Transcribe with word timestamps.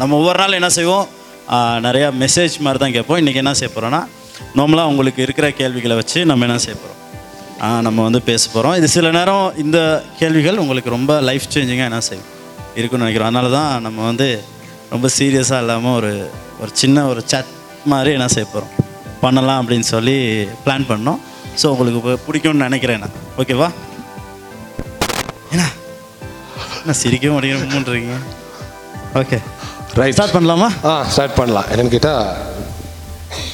நம்ம 0.00 0.12
ஒவ்வொரு 0.20 0.38
நாள் 0.40 0.56
என்ன 0.58 0.70
செய்வோம்? 0.78 1.06
நிறையா 1.52 1.80
நிறைய 1.86 2.06
மெசேஜ் 2.22 2.54
மாதிரி 2.64 2.78
தான் 2.82 2.94
கேட்போம். 2.96 3.18
இன்றைக்கி 3.20 3.40
என்ன 3.42 3.52
செய்ய 3.58 3.70
போகிறோன்னா 3.74 4.00
நார்மலாக 4.58 4.90
உங்களுக்கு 4.92 5.20
இருக்கிற 5.26 5.46
கேள்விகளை 5.60 5.94
வச்சு 6.00 6.18
நம்ம 6.30 6.44
என்ன 6.48 6.58
செய்ய 6.64 6.76
போகிறோம் 6.82 6.96
நம்ம 7.86 8.02
வந்து 8.06 8.20
பேச 8.28 8.42
போகிறோம் 8.54 8.74
இது 8.78 8.88
சில 8.96 9.06
நேரம் 9.18 9.46
இந்த 9.62 9.78
கேள்விகள் 10.18 10.60
உங்களுக்கு 10.64 10.90
ரொம்ப 10.96 11.12
லைஃப் 11.28 11.46
சேஞ்சிங்காக 11.54 11.90
என்ன 11.90 12.00
செய்யும்? 12.08 12.28
இருக்குன்னு 12.78 13.04
நினைக்கிறோம். 13.04 13.30
அதனால 13.30 13.48
தான் 13.58 13.70
நம்ம 13.86 13.98
வந்து 14.10 14.28
ரொம்ப 14.92 15.06
சீரியஸாக 15.16 15.62
இல்லாமல் 15.64 15.96
ஒரு 16.00 16.12
ஒரு 16.62 16.70
சின்ன 16.82 17.06
ஒரு 17.12 17.20
chat 17.32 17.48
மாதிரி 17.92 18.10
என்ன 18.18 18.28
செய்ய 18.34 18.46
போகிறோம் 18.52 18.74
பண்ணலாம் 19.24 19.60
அப்படின்னு 19.62 19.86
சொல்லி 19.94 20.16
பிளான் 20.64 20.88
பண்ணோம். 20.90 21.20
ஸோ 21.60 21.66
உங்களுக்கு 21.74 22.12
பிடிக்கும்னு 22.26 22.66
நினைக்கிறேன் 22.68 23.02
நான். 23.04 23.16
ஓகேவா 23.40 23.68
என்ன? 25.54 25.64
என்ன 26.82 26.94
சிரிக்க 27.02 27.28
முடியும்ன்றீங்க 27.36 28.14
ஓகே 29.22 29.38
ரைட் 29.98 30.16
ஸ்டார்ட் 30.16 30.34
பண்ணலாமா? 30.36 30.68
ஆ 30.88 30.92
ஸ்டார்ட் 31.12 31.36
பண்ணலாம். 31.38 31.68
என்னன்னு 31.72 31.92
கேட்டால் 31.94 32.26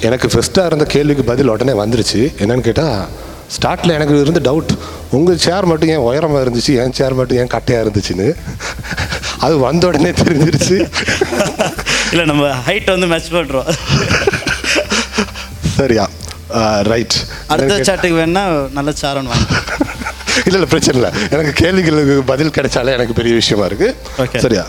எனக்கு 0.07 0.27
ஃபஸ்ட்டாக 0.33 0.69
இருந்த 0.71 0.85
கேள்விக்கு 0.95 1.25
பதில் 1.31 1.53
உடனே 1.53 1.75
வந்துருச்சு. 1.83 2.21
என்னன்னு 2.43 2.67
கேட்டால் 2.69 2.99
ஸ்டார்ட்டில் 3.57 3.95
எனக்கு 3.97 4.15
இருந்த 4.25 4.41
டவுட் 4.49 4.73
உங்கள் 5.17 5.41
சேர் 5.47 5.69
மட்டும் 5.71 5.93
ஏன் 5.95 6.05
உயரமாக 6.09 6.43
இருந்துச்சு 6.45 6.73
என் 6.83 6.97
சேர் 6.99 7.17
மட்டும் 7.19 7.39
ஏன் 7.43 7.53
கட்டையாக 7.55 7.85
இருந்துச்சுன்னு? 7.85 8.29
அது 9.47 9.55
வந்த 9.67 9.87
உடனே 9.91 10.13
தெரிஞ்சிருச்சு. 10.23 10.77
இல்லை 12.13 12.27
நம்ம 12.33 12.45
ஹைட் 12.69 12.93
வந்து 12.95 13.09
மேட்ச் 13.13 13.33
பண்ணுறோம் 13.39 13.71
சரியா. 15.79 16.07
ரைட் 16.93 17.17
அடுத்த 17.53 17.77
சாட்டுக்கு 17.89 18.19
வேணா 18.23 18.43
நல்ல 18.79 18.91
சாரன் 19.03 19.31
வாங்க 19.33 19.47
இல்லை 20.37 20.55
இல்லை 20.55 20.69
பிரச்சனை 20.75 21.01
இல்லை. 21.01 21.21
எனக்கு 21.31 21.53
கேள்விகளுக்கு 21.63 22.23
பதில் 22.33 22.55
கிடைச்சாலே 22.57 22.93
எனக்கு 22.99 23.19
பெரிய 23.21 23.35
விஷயமா 23.35 23.67
இருக்கு. 23.71 23.89
Okay. 24.25 24.41
சரியா? 24.47 24.65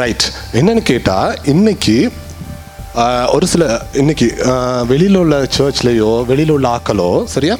ரைட் 0.00 0.24
என்னன்னு 0.52 0.82
கேட்டால் 0.92 1.36
இன்னைக்கு 1.54 1.96
ஒரு 3.34 3.46
சில 3.52 3.64
இன்னைக்கு 3.92 4.26
வெளியில 4.92 5.16
உள்ள 5.24 5.36
சர்ச்லேயோ 5.58 6.10
வெளியில 6.30 6.50
உள்ள 6.56 6.68
ஆக்களோ 6.76 7.10
சரியா? 7.36 7.56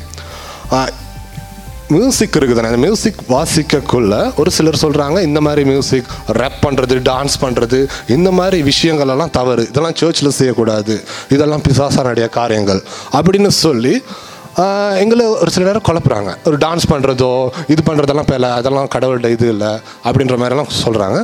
மியூசிக் 1.95 2.37
இருக்குதானே? 2.39 2.69
அந்த 2.71 2.81
மியூசிக் 2.83 3.21
வாசிக்கக்குள்ள 3.29 4.15
ஒரு 4.41 4.51
சிலர் 4.57 4.83
சொல்கிறாங்க 4.83 5.19
இந்த 5.29 5.41
மாதிரி 5.47 5.63
மியூசிக் 5.71 6.11
ரேப் 6.41 6.59
பண்ணுறது 6.67 6.97
டான்ஸ் 7.09 7.37
பண்ணுறது 7.45 7.79
இந்த 8.17 8.31
மாதிரி 8.39 8.59
விஷயங்கள் 8.69 9.13
எல்லாம் 9.15 9.33
தவறு. 9.39 9.63
இதெல்லாம் 9.71 9.97
சர்ச்சில் 10.01 10.37
செய்யக்கூடாது. 10.39 10.95
இதெல்லாம் 11.37 11.63
பிசாசானுடைய 11.69 12.29
காரியங்கள். 12.39 12.83
அப்படின்னு 13.21 13.53
சொல்லி 13.65 13.95
எங்களை 15.01 15.25
ஒரு 15.35 15.51
சில 15.51 15.65
நேரம் 15.67 15.85
குழப்புறாங்க. 15.89 16.31
ஒரு 16.45 16.57
டான்ஸ் 16.59 16.87
பண்ணுறதோ 16.91 17.31
இது 17.69 17.83
பண்ணுறதெல்லாம் 17.83 18.27
இப்போ 18.27 18.35
இல்லை 18.35 18.51
அதெல்லாம் 18.51 18.89
கடவுள்கிட்ட 18.89 19.29
இது 19.29 19.49
இல்லை 19.49 19.71
அப்படின்ற 20.05 20.37
மாதிரிலாம் 20.39 20.73
சொல்கிறாங்க 20.81 21.19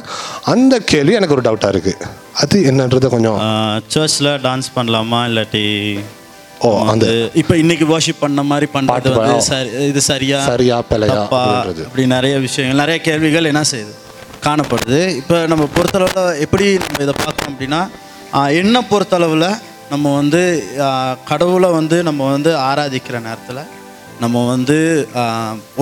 அந்த 0.45 0.79
கேள்வி 0.93 1.15
எனக்கு 1.15 1.35
ஒரு 1.35 1.47
டவுட்டாக 1.49 1.75
இருக்குது 1.75 2.07
அது 2.43 2.59
என்னன்றது 2.71 3.09
கொஞ்சம் 3.09 3.39
சர்ச்சில் 3.89 4.31
டான்ஸ் 4.43 4.71
பண்ணலாமா 4.77 5.21
இல்லாட்டி 5.29 5.65
ஓ 6.61 6.69
அந்த 6.93 7.07
இப்போ 7.35 7.55
இன்னைக்கு 7.57 7.87
வாஷிப் 7.87 8.23
பண்ண 8.23 8.43
மாதிரி 8.43 8.67
பாட்டு 8.73 9.11
வந்து 9.17 9.43
சரி 9.49 9.71
இது 9.89 10.01
சரியா 10.03 10.39
சரியா, 10.47 10.77
அப்படின்றது. 10.83 11.83
அப்படி 11.85 12.05
நிறைய 12.07 12.39
விஷயங்கள் 12.39 12.83
நிறைய 12.83 12.99
கேள்விகள் 13.01 13.51
என்ன 13.53 13.63
செய்யுது? 13.73 13.93
காணப்படுது. 14.47 14.99
இப்போ 15.21 15.37
நம்ம 15.47 15.65
பொறுத்தளவில் 15.77 16.41
எப்படி 16.41 16.67
நம்ம 16.83 17.03
இதை 17.03 17.15
பார்க்கணும் 17.25 17.53
அப்படின்னா 17.53 17.81
என்னை 18.61 18.81
பொறுத்தளவில் 18.91 19.47
நம்ம 19.91 20.13
வந்து 20.21 20.43
கடவுளை 21.31 21.69
வந்து 21.79 21.97
நம்ம 22.09 22.31
வந்து 22.35 22.51
ஆராதிக்கிற 22.69 23.17
நேரத்தில் 23.27 23.61
நம்ம 24.23 24.43
வந்து 24.53 24.79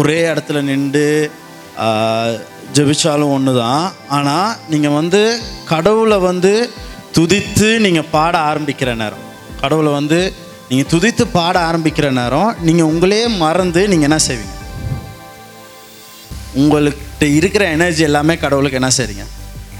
ஒரே 0.01 0.19
இடத்துல 0.31 0.61
நின்று 0.71 1.07
ஜெபிச்சாலும் 2.77 3.33
ஒன்று 3.37 3.53
தான் 3.59 3.85
ஆனால் 4.17 4.57
நீங்கள் 4.73 4.97
வந்து 5.01 5.21
கடவுளை 5.73 6.19
வந்து 6.31 6.53
துதித்து 7.17 7.69
நீங்கள் 7.85 8.11
பாட 8.15 8.35
ஆரம்பிக்கிற 8.51 8.91
நேரம். 9.03 9.25
கடவுளை 9.63 9.91
வந்து 9.99 10.19
நீங்கள் 10.69 10.91
துதித்து 10.93 11.25
பாட 11.37 11.57
ஆரம்பிக்கிற 11.69 12.07
நேரம் 12.21 12.51
நீங்கள் 12.67 12.91
உங்களே 12.93 13.23
மறந்து 13.43 13.83
நீங்கள் 13.93 14.09
என்ன 14.11 14.19
செய்வீங்க? 14.29 14.55
உங்கள்கிட்ட 16.61 17.25
இருக்கிற 17.39 17.65
எனர்ஜி 17.77 18.03
எல்லாமே 18.09 18.37
கடவுளுக்கு 18.45 18.81
என்ன 18.81 18.91
செய்றீங்க? 18.99 19.25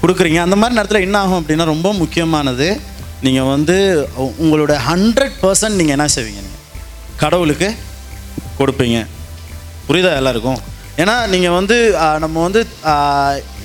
கொடுக்குறீங்க. 0.01 0.39
அந்த 0.45 0.55
மாதிரி 0.61 0.77
நேரத்தில் 0.77 1.05
என்ன 1.07 1.17
ஆகும் 1.23 1.39
அப்படின்னா 1.41 1.65
ரொம்ப 1.73 1.89
முக்கியமானது 2.01 2.67
நீங்கள் 3.25 3.49
வந்து 3.55 3.75
உங்களோட 4.43 4.73
ஹண்ட்ரட் 4.87 5.35
பர்சன்ட் 5.43 5.79
நீங்கள் 5.79 5.95
என்ன 5.97 6.07
செய்வீங்க? 6.15 6.41
நீங்கள் 6.47 6.63
கடவுளுக்கு 7.23 7.69
கொடுப்பீங்க. 8.59 8.97
புரியுதா 9.87 10.11
எல்லாருக்கும்? 10.21 10.59
ஏன்னா 11.01 11.15
நீங்கள் 11.33 11.55
வந்து 11.59 11.77
நம்ம 12.23 12.35
வந்து 12.47 12.61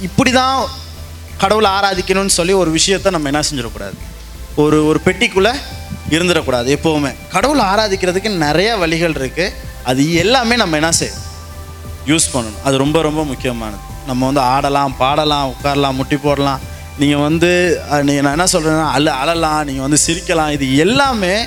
இப்படி 0.07 0.31
தான் 0.41 0.57
கடவுளை 1.43 1.69
ஆராதிக்கணும்னு 1.79 2.39
சொல்லி 2.39 2.55
ஒரு 2.63 2.71
விஷயத்த 2.79 3.11
நம்ம 3.17 3.29
என்ன 3.33 3.43
செஞ்சிடக்கூடாது? 3.49 3.99
ஒரு 4.63 4.79
ஒரு 4.91 4.99
பெட்டிக்குள்ளே 5.07 5.53
இருந்துடக்கூடாது 6.15 6.69
எப்போவுமே. 6.77 7.13
கடவுளை 7.35 7.65
ஆராதிக்கிறதுக்கு 7.73 8.31
நிறைய 8.47 8.71
வழிகள் 8.83 9.19
இருக்குது 9.21 9.55
அது 9.91 10.03
எல்லாமே 10.23 10.55
நம்ம 10.63 10.77
என்ன 10.81 10.91
செய்யும் 11.01 11.23
யூஸ் 12.11 12.33
பண்ணணும். 12.35 12.61
அது 12.67 12.77
ரொம்ப 12.85 12.99
ரொம்ப 13.09 13.23
முக்கியமானது. 13.31 13.85
நம்ம 14.09 14.21
வந்து 14.29 14.43
ஆடலாம் 14.55 14.95
பாடலாம் 15.03 15.51
உட்காரலாம் 15.53 15.99
முட்டி 16.01 16.17
போடலாம். 16.27 16.61
நீங்கள் 16.99 17.21
வந்து 17.21 17.81
நீங்கள் 18.03 18.33
நான் 18.33 18.39
என்ன 18.39 18.45
சொல்கிறேன்னா 18.45 18.91
அழ 18.91 19.13
அழலாம் 19.13 19.65
நீங்கள் 19.65 19.89
வந்து 19.89 20.03
சிரிக்கலாம். 20.07 20.51
இது 20.51 20.77
எல்லாமே 20.77 21.47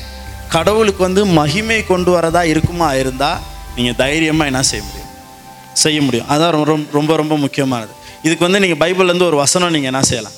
கடவுளுக்கு 0.50 1.04
வந்து 1.04 1.26
மகிமை 1.26 1.86
கொண்டு 1.86 2.20
வரதா 2.20 2.44
இருக்குமா 2.44 2.94
இருந்தால் 2.94 3.38
நீங்கள் 3.76 3.96
தைரியமாக 3.96 4.46
என்ன 4.46 4.62
செய்ய 4.62 4.86
முடியும்? 4.86 5.08
செய்ய 5.74 6.02
முடியும். 6.02 6.26
அதான் 6.30 6.50
ரொம்ப 6.50 6.64
ரொம்ப- 6.64 6.92
ரொம்ப 6.92 7.16
ரொம்ப 7.16 7.38
முக்கியமானது. 7.38 7.92
இதுக்கு 8.24 8.50
வந்து 8.50 8.68
நீங்கள் 8.68 8.92
பைபிள்லேருந்து 8.92 9.26
ஒரு 9.26 9.36
வசனம் 9.36 9.72
நீங்கள் 9.72 9.94
என்ன 9.94 10.06
செய்யலாம்? 10.06 10.34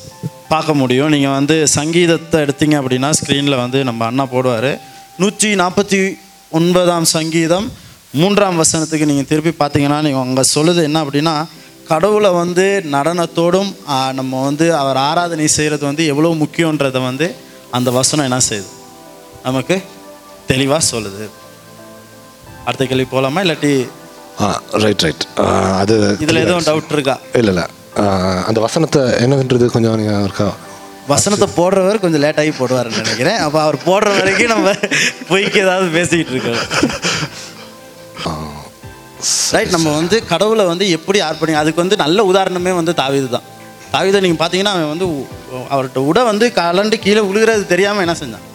பார்க்க 0.50 0.74
முடியும். 0.74 1.10
நீங்கள் 1.10 1.32
வந்து 1.32 1.68
சங்கீதத்தை 1.68 2.42
எடுத்தீங்க 2.42 2.82
அப்படின்னா 2.82 3.12
ஸ்க்ரீனில் 3.12 3.56
வந்து 3.56 3.84
நம்ம 3.84 4.06
அண்ணா 4.06 4.28
போடுவார். 4.34 4.80
நூற்றி 5.18 5.56
நாற்பத்தி 5.56 6.18
ஒன்பதாம் 6.50 7.06
சங்கீதம் 7.06 7.72
மூன்றாம் 8.12 8.64
வசனத்துக்கு 8.64 9.06
நீங்கள் 9.06 9.26
திருப்பி 9.26 9.66
பார்த்தீங்கன்னா 9.66 10.02
நீங்கள் 10.02 10.22
அங்கே 10.22 10.42
சொல்லுது 10.56 10.84
என்ன 10.84 11.04
அப்படின்னா 11.04 11.46
கடவுளை 11.90 12.30
வந்து 12.42 12.66
நடனத்தோடும் 12.96 13.72
நம்ம 14.20 14.42
வந்து 14.48 14.66
அவர் 14.82 15.00
ஆராதனை 15.10 15.48
செய்கிறது 15.58 15.84
வந்து 15.90 16.04
எவ்வளோ 16.12 16.32
முக்கியன்றதை 16.44 17.02
வந்து 17.10 17.28
அந்த 17.78 17.90
வசனம் 18.00 18.28
என்ன 18.30 18.40
செய்யுது? 18.50 18.70
நமக்கு 19.48 19.76
தெளிவாக 20.52 20.84
சொல்லுது. 20.92 21.26
அடுத்த 22.68 22.84
கேள்வி 22.86 23.08
போகலாமா 23.14 23.42
இல்லாட்டி 23.46 23.74
ரைட் 24.84 25.04
ரைட் 25.06 25.26
அது 25.82 25.96
இதில் 26.24 26.44
எதுவும் 26.46 26.66
டவுட் 26.70 26.96
இருக்கா? 26.96 27.16
இல்லை 27.40 27.52
இல்லை. 27.54 27.66
அந்த 28.50 28.60
வசனத்தை 28.66 29.02
என்னன்றது 29.26 29.66
கொஞ்சம் 29.76 29.98
நீங்கள் 30.02 30.26
இருக்கா? 30.28 30.48
வசனத்தை 31.14 31.48
போடுறவர் 31.60 32.02
கொஞ்சம் 32.04 32.24
லேட்டாகி 32.26 32.52
போடுவாருன்னு 32.60 33.02
நினைக்கிறேன். 33.04 33.40
அப்போ 33.46 33.60
அவர் 33.66 33.78
போடுற 33.88 34.12
வரைக்கும் 34.20 34.54
நம்ம 34.56 34.74
பொய்க்கு 35.32 35.64
ஏதாவது 35.66 35.88
பேசிக்கிட்டு 35.98 36.34
இருக்கோம். 36.36 36.62
ரைட் 39.56 39.74
நம்ம 39.76 39.90
வந்து 40.00 40.18
கடவுளை 40.32 40.64
வந்து 40.72 40.86
எப்படி 40.98 41.20
அர்ப்பணி 41.28 41.54
அதுக்கு 41.62 41.84
வந்து 41.84 41.98
நல்ல 42.04 42.20
உதாரணமே 42.32 42.72
வந்து 42.80 42.94
தாவீது 43.02 43.28
தான். 43.36 43.46
தாவீதை 43.94 44.20
நீங்கள் 44.26 44.42
பார்த்தீங்கன்னா 44.42 44.74
அவன் 44.76 44.92
வந்து 44.94 45.08
அவர்கிட்ட 45.74 46.00
உடை 46.10 46.22
வந்து 46.32 46.46
கலண்டு 46.60 46.98
கீழே 47.06 47.22
விழுகிறது 47.30 47.66
தெரியாமல் 47.74 48.04
என்ன 48.06 48.16
செஞ்சான்? 48.22 48.46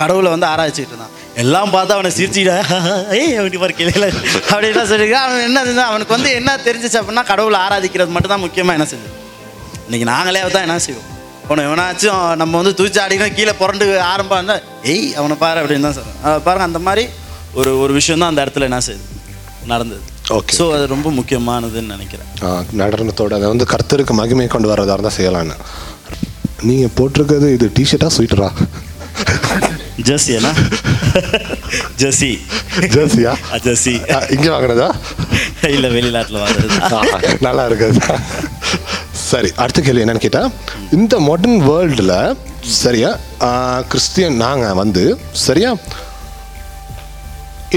கடவுளை 0.00 0.30
வந்து 0.34 0.46
ஆராய்ச்சிட்டு 0.52 0.92
இருந்தான். 0.94 1.12
எல்லாம் 1.42 1.70
பார்த்து 1.74 1.94
அவனை 1.96 2.10
சிரிச்சுக்கிட்ட 2.16 2.54
ஏய் 3.18 3.36
அப்படி 3.40 3.58
பாரு 3.62 3.74
கிளையில. 3.78 4.06
அப்படின்னா 4.52 4.82
சொல்லிட்டு 4.92 5.16
அவன் 5.22 5.46
என்ன 5.48 5.60
செஞ்சான்? 5.68 5.90
அவனுக்கு 5.92 6.14
வந்து 6.16 6.30
என்ன 6.40 6.56
தெரிஞ்சிச்சு 6.66 6.98
அப்படின்னா 7.00 7.24
கடவுளை 7.32 7.58
ஆராதிக்கிறது 7.66 8.14
மட்டும் 8.16 8.34
தான் 8.34 8.44
முக்கியமாக 8.46 8.76
என்ன 8.78 8.86
செஞ்சது 8.92 9.18
இன்னைக்கு 9.86 10.06
நாங்களே 10.12 10.42
தான் 10.56 10.66
என்ன 10.66 10.76
செய்வோம்? 10.86 11.08
அவனை 11.46 11.62
எவனாச்சும் 11.68 12.20
நம்ம 12.40 12.52
வந்து 12.60 12.74
தூச்சி 12.78 12.98
ஆடினா 13.04 13.26
கீழே 13.38 13.52
புரண்டு 13.60 13.86
ஆரம்பம் 14.12 14.38
இருந்தால் 14.40 14.62
ஏய் 14.92 15.08
அவனை 15.20 15.36
பாரு 15.42 15.60
அப்படின்னு 15.62 15.86
தான் 15.88 15.96
சொல்லுவேன் 15.98 16.44
பாருங்க 16.46 16.66
அந்த 16.70 16.80
மாதிரி 16.88 17.04
ஒரு 17.60 17.70
ஒரு 17.82 17.92
விஷயம் 17.98 18.20
தான் 18.22 18.30
அந்த 18.32 18.44
இடத்துல 18.44 18.68
என்ன 18.70 18.80
செய்யுது 18.86 19.08
நடந்தது. 19.72 20.02
ஓகே 20.36 20.54
ஸோ 20.58 20.64
அது 20.74 20.84
ரொம்ப 20.92 21.08
முக்கியமானதுன்னு 21.18 21.92
நினைக்கிறேன். 21.94 22.28
நடனத்தோட 22.80 23.32
அதை 23.38 23.48
வந்து 23.52 23.66
கர்த்தருக்கு 23.72 24.14
மகிமை 24.20 24.46
கொண்டு 24.54 24.70
வரதா 24.70 24.94
இருந்தால் 24.96 25.16
செய்யலான்னு 25.18 25.56
நீங்கள் 26.68 26.94
போட்டிருக்கிறது 26.98 27.48
இது 27.56 27.66
டிஷர்ட்டா 27.78 28.08
ஸ்வீட்டரா 28.16 28.48
ஜெர்சி 30.08 30.32
என்ன 30.38 30.50
ஜெர்சி 32.02 32.30
ஜெர்சியா 32.94 33.32
ஜெர்சி 33.66 33.94
இங்கே 34.34 34.50
வாங்கினதா? 34.54 34.88
இல்லை 35.76 35.88
வெளிநாட்டில் 35.96 36.38
வாங்குறது. 36.42 36.78
நல்லா 37.46 37.64
இருக்குது. 37.68 38.00
சரி 39.30 39.50
அடுத்த 39.62 39.80
கேள்வி 39.86 40.02
என்னன்னு 40.04 40.24
கேட்டால் 40.24 40.50
இந்த 40.98 41.14
மாடர்ன் 41.26 41.60
வேர்ல்டில் 41.68 42.14
சரியா 42.80 43.10
கிறிஸ்டியன் 43.92 44.40
நாங்கள் 44.44 44.78
வந்து 44.82 45.04
சரியா 45.46 45.70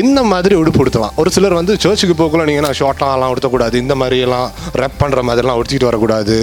இந்த 0.01 0.19
மாதிரி 0.31 0.53
உடுப்பு 0.61 0.79
உடுத்தலாம் 0.83 1.17
ஒரு 1.21 1.29
சிலர் 1.35 1.57
வந்து 1.59 1.73
சர்ச்சுக்கு 1.83 2.15
போகக்குள்ள 2.19 2.45
நீங்கள் 2.49 2.65
நான் 2.65 2.77
ஷார்ட்டாலாம் 2.79 3.31
உடுத்தக்கூடாது 3.33 3.75
இந்த 3.83 3.95
மாதிரி 4.01 4.17
எல்லாம் 4.25 4.47
ரேப் 4.81 4.97
பண்ணுற 5.01 5.21
மாதிரிலாம் 5.27 5.59
உடுத்திட்டு 5.59 5.89
வரக்கூடாது. 5.89 6.37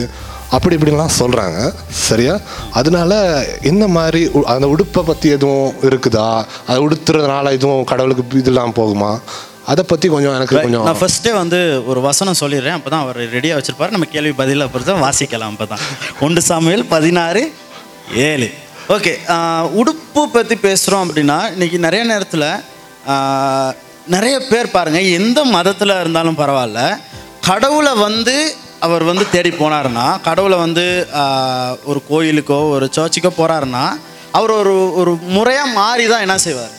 அப்படி 0.56 0.76
இப்படிலாம் 0.76 1.14
சொல்கிறாங்க 1.18 1.58
சரியா? 2.06 2.34
அதனால 2.78 3.12
இந்த 3.70 3.84
மாதிரி 3.96 4.22
அந்த 4.54 4.66
உடுப்பை 4.74 5.02
பற்றி 5.10 5.28
எதுவும் 5.36 5.68
இருக்குதா? 5.88 6.26
அதை 6.68 6.78
உடுத்துறதுனால 6.86 7.52
எதுவும் 7.58 7.86
கடவுளுக்கு 7.92 8.42
இதெல்லாம் 8.42 8.74
போகுமா? 8.80 9.12
அதை 9.72 9.82
பற்றி 9.92 10.06
கொஞ்சம் 10.14 10.34
எனக்கு 10.38 10.56
கொஞ்சம் 10.64 10.86
நான் 10.88 11.00
ஃபர்ஸ்டே 11.02 11.32
வந்து 11.42 11.60
ஒரு 11.90 12.00
வசனம் 12.08 12.40
சொல்லிடுறேன். 12.42 12.76
அப்போ 12.78 12.90
தான் 12.94 13.04
அவர் 13.04 13.20
ரெடியாக 13.36 13.58
வச்சிருப்பாரு. 13.58 13.94
நம்ம 13.96 14.08
கேள்வி 14.16 14.34
பதில 14.42 14.66
பொறுத்த 14.74 14.98
வாசிக்கலாம் 15.06 15.54
அப்போ 15.54 15.68
தான் 15.72 15.84
ஒன்று 16.26 16.42
சாமுவேல் 16.50 16.90
பதினாறு 16.94 17.44
ஏழு. 18.28 18.50
ஓகே 18.96 19.14
உடுப்பு 19.80 20.22
பற்றி 20.36 20.56
பேசுகிறோம் 20.68 21.04
அப்படின்னா 21.06 21.40
இன்னைக்கு 21.56 21.78
நிறைய 21.86 22.04
நேரத்தில் 22.12 22.48
நிறைய 24.14 24.36
பேர் 24.50 24.74
பாருங்கள் 24.74 25.12
எந்த 25.18 25.40
மதத்தில் 25.56 26.00
இருந்தாலும் 26.02 26.38
பரவாயில்ல. 26.42 26.80
கடவுளை 27.48 27.92
வந்து 28.06 28.36
அவர் 28.86 29.04
வந்து 29.08 29.24
தேடி 29.34 29.50
போனாருன்னா 29.58 30.06
கடவுளை 30.28 30.56
வந்து 30.64 30.84
ஒரு 31.90 32.00
கோயிலுக்கோ 32.10 32.60
ஒரு 32.74 32.86
சர்ச்சுக்கோ 32.96 33.30
போகிறாருன்னா 33.40 33.84
அவர் 34.38 34.52
ஒரு 34.60 34.74
ஒரு 35.00 35.12
முறையாக 35.34 35.74
மாறி 35.78 36.04
தான் 36.12 36.24
என்ன 36.26 36.36
செய்வார்? 36.46 36.72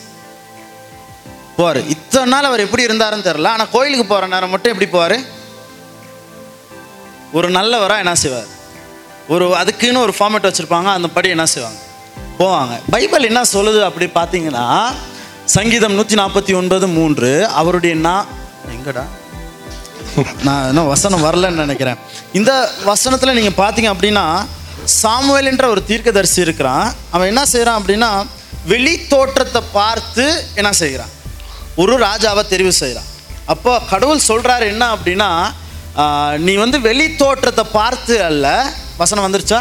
போவார். 1.56 1.80
இத்தனை 1.94 2.26
நாள் 2.32 2.48
அவர் 2.48 2.64
எப்படி 2.66 2.86
இருந்தாருன்னு 2.88 3.28
தெரில 3.28 3.50
ஆனால் 3.54 3.72
கோயிலுக்கு 3.74 4.06
போகிற 4.12 4.28
நேரம் 4.34 4.52
மட்டும் 4.54 4.72
எப்படி 4.74 4.88
போவார்? 4.94 5.16
ஒரு 7.38 7.48
நல்லவராக 7.58 8.04
என்ன 8.04 8.14
செய்வார்? 8.22 8.50
ஒரு 9.34 9.46
அதுக்குன்னு 9.60 10.04
ஒரு 10.06 10.14
ஃபார்மேட் 10.16 10.48
வச்சுருப்பாங்க 10.48 10.90
அந்த 10.98 11.08
படி 11.16 11.28
என்ன 11.36 11.46
செய்வாங்க? 11.54 11.80
போவாங்க. 12.40 12.74
பைபிள் 12.94 13.28
என்ன 13.30 13.42
சொல்லுது 13.56 13.80
அப்படி 13.88 14.06
பார்த்தீங்கன்னா 14.20 14.66
சங்கீதம் 15.54 15.94
நூற்றி 15.96 16.16
நாற்பத்தி 16.20 16.52
ஒன்பது 16.58 16.86
மூன்று. 16.94 17.30
அவருடைய 17.60 17.94
நான் 18.06 18.28
எங்கடா? 18.74 19.04
நான் 20.46 20.64
இன்னும் 20.70 20.88
வசனம் 20.92 21.24
வரலன்னு 21.26 21.64
நினைக்கிறேன். 21.64 21.98
இந்த 22.38 22.52
வசனத்தில் 22.90 23.36
நீங்கள் 23.38 23.58
பார்த்தீங்க 23.60 23.90
அப்படின்னா 23.94 24.24
சாமுவேல் 25.00 25.50
என்ற 25.52 25.64
ஒரு 25.74 25.82
தீர்க்கதரிசி 25.90 26.40
இருக்கிறான். 26.46 26.86
அவன் 27.14 27.30
என்ன 27.32 27.42
செய்கிறான் 27.52 27.78
அப்படின்னா 27.80 28.10
வெளி 28.72 28.94
தோற்றத்தை 29.12 29.62
பார்த்து 29.78 30.26
என்ன 30.60 30.72
செய்கிறான்? 30.82 31.12
ஒரு 31.82 31.94
ராஜாவை 32.06 32.44
தெரிவு 32.54 32.74
செய்கிறான். 32.82 33.08
அப்போ 33.54 33.72
கடவுள் 33.92 34.26
சொல்கிறாரு 34.30 34.66
என்ன 34.74 34.84
அப்படின்னா 34.96 35.30
நீ 36.46 36.52
வந்து 36.64 36.78
வெளி 36.88 37.08
தோற்றத்தை 37.22 37.64
பார்த்து 37.78 38.14
அல்ல. 38.30 38.46
வசனம் 39.02 39.26
வந்துருச்சா? 39.26 39.60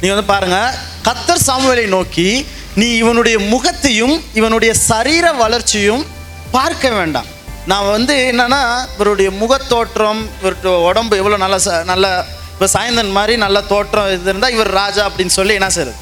நீ 0.00 0.08
வந்து 0.14 0.30
பாருங்கள் 0.32 0.74
கத்தர் 1.06 1.46
சாமுவேலை 1.48 1.86
நோக்கி 1.96 2.30
நீ 2.76 2.88
இவனுடைய 2.96 3.38
முகத்தையும் 3.38 4.22
இவனுடைய 4.34 4.74
சரீர 4.74 5.32
வளர்ச்சியும் 5.32 6.04
பார்க்க 6.50 6.88
வேண்டாம். 6.88 7.28
நான் 7.66 7.90
வந்து 7.90 8.14
என்னன்னா 8.32 8.60
இவருடைய 8.94 9.30
முகத்தோற்றம் 9.30 10.28
இவருடைய 10.40 10.76
உடம்பு 10.88 11.16
எவ்வளோ 11.16 11.36
நல்ல 11.36 11.58
ச 11.58 11.84
நல்ல 11.84 12.06
இப்போ 12.52 12.66
சாயந்தன் 12.66 13.10
மாதிரி 13.10 13.36
நல்ல 13.36 13.62
தோற்றம் 13.62 14.08
இது 14.12 14.30
இருந்தால் 14.30 14.50
இவர் 14.50 14.70
ராஜா 14.72 15.02
அப்படின்னு 15.08 15.34
சொல்லி 15.36 15.54
என்ன 15.54 15.70
செய்யுது 15.70 15.92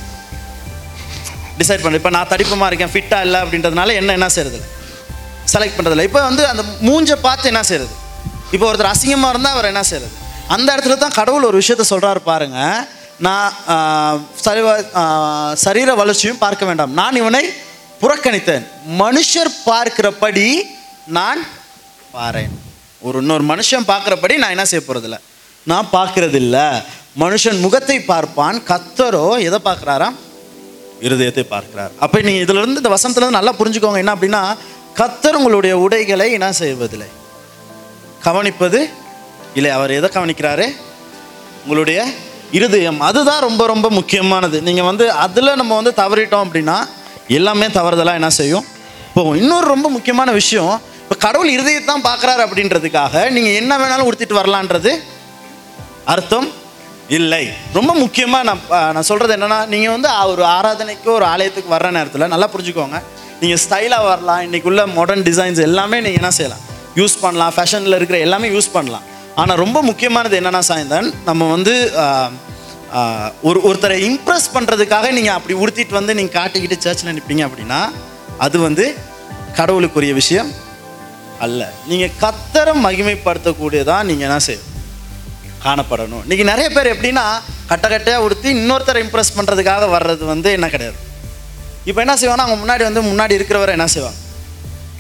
டிசைட் 1.59 1.83
பண்ணுறது 1.83 1.95
இப்போ 1.95 2.11
நான் 2.11 2.29
தடிப்பமாக 2.29 2.69
இருக்கேன் 2.71 2.93
ஃபிட்டாக 2.93 3.23
இல்லை 3.23 3.41
அப்படின்றதுனால 3.41 3.95
என்ன 3.95 4.13
என்ன 4.13 4.29
செய்யறது 4.29 4.61
செலக்ட் 5.47 5.77
பண்ணுறதில்ல 5.77 6.03
இப்போ 6.03 6.23
வந்து 6.23 6.49
அந்த 6.49 6.63
மூஞ்சை 6.81 7.17
பார்த்து 7.17 7.49
என்ன 7.49 7.63
செய்யறது 7.63 7.95
இப்போ 8.53 8.67
ஒருத்தர் 8.71 8.93
அசிங்கமாக 8.93 9.31
இருந்தால் 9.31 9.53
அவர் 9.53 9.65
என்ன 9.65 9.83
செய்யறது 9.83 10.13
அந்த 10.49 10.69
இடத்துல 10.75 10.97
தான் 10.99 11.11
கடவுள் 11.11 11.45
ஒரு 11.45 11.57
விஷயத்த 11.63 11.87
சொல்கிறாரு 11.89 12.19
பாருங்கள் 12.23 12.85
நான் 13.27 13.49
சரி 14.45 14.61
சரீர 15.65 15.95
வளர்ச்சியும் 16.01 16.43
பார்க்க 16.45 16.69
வேண்டாம். 16.69 16.93
நான் 17.01 17.19
இவனை 17.21 17.43
புறக்கணித்தேன். 18.03 18.65
மனுஷர் 19.03 19.51
பார்க்கிறபடி 19.69 20.47
நான் 21.19 21.41
பாறேன். 22.17 22.55
ஒரு 23.07 23.17
இன்னொரு 23.23 23.45
மனுஷன் 23.51 23.89
பார்க்குறபடி 23.91 24.35
நான் 24.43 24.55
என்ன 24.57 24.67
செய்ய 24.71 24.83
போகிறதில்ல 24.85 25.19
நான் 25.71 25.89
பார்க்கறதில்ல. 25.97 26.57
மனுஷன் 27.23 27.59
முகத்தை 27.65 27.99
பார்ப்பான். 28.13 28.57
கத்தரோ 28.71 29.27
எதை 29.49 29.59
பார்க்குறாராம்? 29.69 30.17
இருதயத்தை 31.07 31.45
பார்க்கிறார். 31.55 31.93
அப்போ 32.05 32.21
நீங்கள் 32.27 32.45
இதிலிருந்து 32.47 32.83
இந்த 32.83 32.93
வசனத்துல 32.95 33.25
இருந்து 33.25 33.39
நல்லா 33.39 33.55
புரிஞ்சுக்கோங்க. 33.61 34.03
என்ன 34.05 34.15
அப்படின்னா 34.17 34.43
கத்தர் 35.01 35.39
உங்களுடைய 35.41 35.75
உடைகளை 35.85 36.27
என்ன 36.37 36.47
செய்வதில்லை. 36.63 37.11
கவனிப்பது 38.27 38.79
இல்லை. 39.59 39.71
அவர் 39.77 39.99
எதை 39.99 40.09
கவனிக்கிறாரு? 40.17 40.67
உங்களுடைய 41.65 42.01
இருதயம் 42.57 43.01
அதுதான் 43.09 43.43
ரொம்ப 43.47 43.63
ரொம்ப 43.73 43.87
முக்கியமானது. 43.99 44.57
நீங்கள் 44.67 44.87
வந்து 44.91 45.05
அதில் 45.25 45.59
நம்ம 45.61 45.73
வந்து 45.81 45.93
தவறிட்டோம் 46.03 46.45
அப்படின்னா 46.47 46.77
எல்லாமே 47.39 47.67
தவறுதலாக 47.79 48.21
என்ன 48.21 48.31
செய்யும்? 48.41 48.67
இப்போ 49.09 49.23
இன்னொரு 49.41 49.67
ரொம்ப 49.75 49.89
முக்கியமான 49.97 50.31
விஷயம் 50.41 50.75
இப்போ 51.03 51.17
கடவுள் 51.27 51.51
இருதயத்தான் 51.57 52.07
பார்க்குறாரு 52.07 52.43
அப்படின்றதுக்காக 52.47 53.25
நீங்கள் 53.35 53.59
என்ன 53.61 53.73
வேணாலும் 53.83 54.09
உடுத்திட்டு 54.09 54.39
வரலான்றது 54.41 54.93
அர்த்தம் 56.15 56.49
இல்லை. 57.19 57.45
ரொம்ப 57.77 57.93
முக்கியமாக 58.03 58.47
நான் 58.49 58.63
நான் 58.95 59.09
சொல்கிறது 59.11 59.35
என்னென்னா 59.37 59.61
நீங்கள் 59.75 59.95
வந்து 59.97 60.09
ஒரு 60.33 60.43
ஆராதனைக்கு 60.57 61.11
ஒரு 61.19 61.27
ஆலயத்துக்கு 61.33 61.75
வர்ற 61.77 61.91
நேரத்தில் 61.99 62.31
நல்லா 62.35 62.49
புரிஞ்சுக்கோங்க. 62.55 62.99
நீங்கள் 63.43 63.61
ஸ்டைலாக 63.65 64.09
வரலாம் 64.11 64.43
இன்றைக்குள்ள 64.47 64.83
மாடர்ன் 64.97 65.27
டிசைன்ஸ் 65.29 65.61
எல்லாமே 65.69 65.99
நீங்கள் 66.07 66.21
என்ன 66.23 66.33
செய்யலாம்? 66.39 66.65
யூஸ் 67.01 67.17
பண்ணலாம் 67.25 67.55
ஃபேஷனில் 67.57 67.99
இருக்கிற 67.99 68.19
எல்லாமே 68.27 68.49
யூஸ் 68.57 68.75
பண்ணலாம். 68.77 69.07
ஆனால் 69.41 69.61
ரொம்ப 69.65 69.79
முக்கியமானது 69.89 70.35
என்னென்னா 70.41 70.63
சாயந்தன் 70.69 71.09
நம்ம 71.29 71.49
வந்து 71.55 71.75
ஒரு 73.49 73.59
ஒருத்தரை 73.69 73.97
இம்ப்ரெஸ் 74.09 74.49
பண்ணுறதுக்காக 74.55 75.07
நீங்கள் 75.17 75.37
அப்படி 75.39 75.55
உடுத்திட்டு 75.63 75.99
வந்து 75.99 76.17
நீங்கள் 76.19 76.37
காட்டிக்கிட்டு 76.39 76.77
சர்ச்சில் 76.85 77.15
நிற்பீங்க 77.17 77.45
அப்படின்னா 77.49 77.81
அது 78.45 78.57
வந்து 78.67 78.85
கடவுளுக்குரிய 79.59 80.13
விஷயம் 80.21 80.51
அல்ல. 81.45 81.61
நீங்கள் 81.91 82.15
கத்தரை 82.23 82.73
மகிமைப்படுத்தக்கூடியதான் 82.87 84.07
நீங்கள் 84.11 84.29
என்ன 84.29 84.39
செய்யும் 84.49 84.67
காணப்படணும். 85.65 86.23
இன்னைக்கு 86.25 86.45
நிறைய 86.51 86.69
பேர் 86.77 86.93
எப்படின்னா 86.95 87.25
கட்ட 87.71 87.87
கட்டையாக 87.93 88.25
உடுத்தி 88.27 88.49
இன்னொருத்தரை 88.59 89.01
இம்ப்ரெஸ் 89.05 89.35
பண்ணுறதுக்காக 89.39 89.87
வர்றது 89.97 90.25
வந்து 90.33 90.49
என்ன 90.59 90.67
கிடையாது. 90.75 90.99
இப்போ 91.89 92.01
என்ன 92.05 92.15
செய்வாங்கன்னா 92.21 92.47
அவங்க 92.47 92.61
முன்னாடி 92.65 92.83
வந்து 92.89 93.03
முன்னாடி 93.11 93.37
இருக்கிறவரை 93.39 93.73
என்ன 93.79 93.89
செய்வாங்க? 93.95 94.21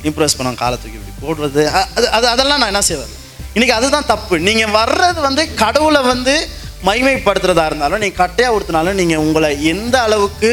இம்ப்ரெஸ் 0.08 0.36
பண்ணுவாங்க. 0.38 0.60
காலத்துக்கு 0.64 0.98
இப்படி 1.00 1.14
போடுறது. 1.26 1.62
அது 1.96 2.06
அது 2.18 2.26
அதெல்லாம் 2.34 2.60
நான் 2.62 2.72
என்ன 2.74 2.84
செய்வேன்? 2.90 3.14
இன்னைக்கு 3.58 3.76
அதுதான் 3.78 4.08
தப்பு. 4.12 4.34
நீங்கள் 4.48 4.74
வர்றது 4.78 5.20
வந்து 5.26 5.42
கடவுளை 5.62 6.00
வந்து 6.12 6.34
மைமைப்படுத்துறதா 6.88 7.64
இருந்தாலும் 7.70 8.02
நீங்கள் 8.02 8.20
கட்டையாக 8.22 8.56
உடுத்தினாலும் 8.56 8.98
நீங்கள் 9.00 9.22
உங்களை 9.26 9.48
எந்த 9.72 9.94
அளவுக்கு 10.06 10.50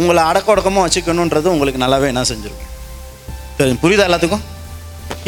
உங்களை 0.00 0.22
அடக்கொடக்கமாக 0.30 0.84
வச்சுக்கணுன்றது 0.86 1.48
உங்களுக்கு 1.54 1.82
நல்லாவே 1.82 2.06
என்ன 2.12 2.22
செஞ்சிருக்கும் 2.30 2.72
சரி 3.58 3.74
புரியுதா 3.82 4.06
எல்லாத்துக்கும்? 4.08 4.44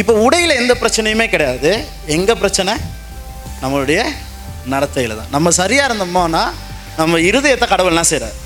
இப்போ 0.01 0.13
உடையில் 0.27 0.59
எந்த 0.61 0.73
பிரச்சனையுமே 0.81 1.27
கிடையாது. 1.35 1.71
எங்கே 2.17 2.35
பிரச்சனை? 2.43 2.73
நம்மளுடைய 3.63 4.01
நடத்தையில் 4.73 5.17
தான். 5.19 5.31
நம்ம 5.37 5.51
சரியாக 5.61 5.89
இருந்தோமோனா 5.89 6.43
நம்ம 6.99 7.21
இருதயத்தை 7.31 7.67
கடவுள் 7.73 7.95
என்ன 7.95 8.05
செய்கிறார் 8.13 8.37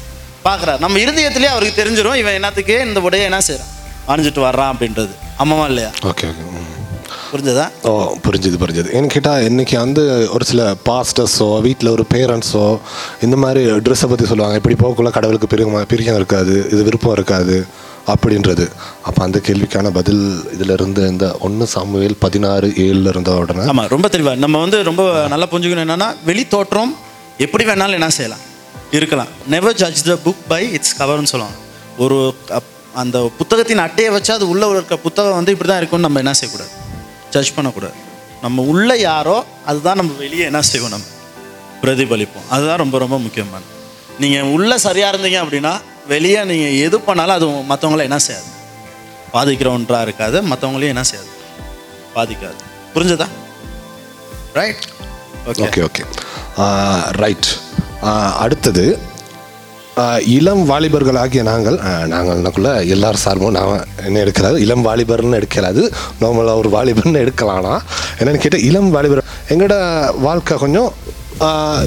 பார்க்குறார் 0.47 0.83
நம்ம 0.85 0.99
இருதயத்திலே 1.05 1.51
அவருக்கு 1.55 1.81
தெரிஞ்சிடும் 1.81 2.21
இவன் 2.23 2.39
என்னத்துக்கு 2.39 2.77
இந்த 2.89 3.01
உடையை 3.09 3.27
என்ன 3.31 3.41
செய்கிறான் 3.49 3.71
அணிஞ்சிட்டு 4.13 4.43
வர்றான் 4.49 4.73
அப்படின்றது. 4.73 5.13
ஆமாவா 5.43 5.67
இல்லையா? 5.73 5.91
Okay 6.11 6.27
okay. 6.31 6.45
புரிஞ்சதா? 7.33 7.67
ஓ 7.89 7.93
புரிஞ்சுது 8.25 8.57
புரிஞ்சுது. 8.63 8.89
ஏன்னு 8.97 9.13
கேட்டால் 9.15 9.45
இன்றைக்கி 9.51 9.77
வந்து 9.85 10.03
ஒரு 10.35 10.45
சில 10.51 10.63
பாஸ்டர்ஸோ 10.89 11.49
வீட்டில் 11.67 11.95
ஒரு 11.97 12.05
பேரண்ட்ஸோ 12.15 12.65
இந்த 13.27 13.37
மாதிரி 13.45 13.63
ட்ரெஸ்ஸை 13.87 14.09
பற்றி 14.11 14.27
சொல்லுவாங்க. 14.33 14.59
இப்படி 14.61 14.77
போகக்குள்ள 14.83 15.13
கடவுளுக்கு 15.17 15.51
பிரியம் 15.53 15.79
பிரியம் 15.93 16.19
இருக்காது 16.21 16.55
இது 16.73 16.83
விருப்பம் 16.89 17.17
இருக்காது 17.19 17.57
அப்படின்றது. 18.13 18.65
அப்போ 19.09 19.21
அந்த 19.27 19.39
கேள்விக்கான 19.47 19.91
பதில் 19.99 20.23
இதில் 20.55 20.75
இருந்து 20.77 21.03
இந்த 21.13 21.27
ஒன்று 21.47 21.67
சாமுவேல் 21.75 22.17
பதினாறு 22.25 22.69
ஏழில் 22.85 23.11
இருந்த 23.13 23.33
உடனே. 23.43 23.67
ஆமாம் 23.73 23.91
ரொம்ப 23.95 24.09
தெளிவாக 24.15 24.43
நம்ம 24.45 24.61
வந்து 24.65 24.79
ரொம்ப 24.91 25.05
நல்லா 25.35 25.49
புரிஞ்சுக்கணும் 25.53 25.87
என்னன்னா 25.87 26.09
வெளி 26.31 26.45
தோற்றம் 26.55 26.93
எப்படி 27.47 27.67
வேணாலும் 27.71 27.99
என்ன 28.01 28.11
செய்யலாம். 28.19 28.43
இருக்கலாம். 28.99 29.31
Never 29.55 29.79
judge 29.83 30.03
the 30.11 30.17
book 30.27 30.45
by 30.53 30.63
its 30.79 30.99
கவர்னு 31.03 31.33
சொல்லுவாங்க. 31.35 31.59
ஒரு 32.05 32.19
அந்த 33.03 33.19
புத்தகத்தின் 33.37 33.85
அட்டையை 33.85 34.11
வச்சு 34.15 34.31
அது 34.35 34.47
உள்ள 34.53 34.65
இருக்க 34.77 34.97
புத்தகம் 35.05 35.39
வந்து 35.39 35.53
இப்படி 35.55 35.69
தான் 35.71 35.81
இருக்கும்னு 35.81 36.07
நம்ம 36.07 36.21
என்ன 36.23 36.33
செய்யக்கூடாது? 36.39 36.73
ஜட்ஜ் 37.35 37.55
பண்ணக்கூடாது. 37.57 37.97
நம்ம 38.45 38.63
உள்ள 38.73 38.91
யாரோ 39.09 39.37
அதுதான் 39.71 39.99
நம்ம 40.01 40.13
வெளியே 40.25 40.45
என்ன 40.51 40.61
செய்வோம் 40.71 40.95
நம்ம? 40.95 41.07
பிரதிபலிப்போம். 41.83 42.49
அதுதான் 42.55 42.81
ரொம்ப 42.83 42.97
ரொம்ப 43.05 43.17
முக்கியமானது. 43.27 43.71
நீங்கள் 44.23 44.51
உள்ள 44.57 44.73
சரியாக 44.87 45.13
இருந்தீங்க 45.13 45.39
அப்படின்னா 45.45 45.73
வெளியே 46.13 46.41
நீங்கள் 46.51 46.79
எது 46.87 46.97
பண்ணாலும் 47.07 47.37
அது 47.39 47.47
மற்றவங்கள 47.73 48.09
என்ன 48.09 48.19
செய்யாது. 48.27 48.51
பாதிக்கிற 49.35 49.69
ஒன்றாக 49.77 50.07
இருக்காது 50.09 50.39
மற்றவங்களையும் 50.51 50.95
என்ன 50.95 51.05
செய்யாது. 51.11 51.31
பாதிக்காது. 52.17 52.61
புரிஞ்சதா? 52.95 53.29
Right 54.59 54.85
okay 55.51 55.63
okay 55.67 55.83
okay 55.89 56.03
right 57.23 57.49
அடுத்தது 58.45 58.85
இளம் 60.33 60.71
வாலிபர்களாகிய 60.71 61.43
நாங்கள் 61.43 61.77
ஆ, 61.81 61.91
நாங்கள்னாக்குள்ள 62.07 62.83
எல்லார் 62.87 63.17
சார்பும் 63.17 63.53
நான் 63.53 63.73
என்ன 64.05 64.21
எடுக்கிறாரு? 64.25 64.57
இளம் 64.57 64.85
வாலிபர்னு 64.87 65.39
எடுக்கலாது 65.41 65.83
நார்மலாக 66.21 66.57
ஒரு 66.57 66.69
வாலிபர்னு 66.71 67.23
எடுக்கலாம்னா 67.25 67.75
என்னன்னு 68.19 68.39
கேட்டால் 68.39 68.61
இளம் 68.61 68.91
வாலிபர் 68.91 69.23
எங்களோட 69.49 69.77
வாழ்க்கை 70.19 70.57
கொஞ்சம் 70.57 70.91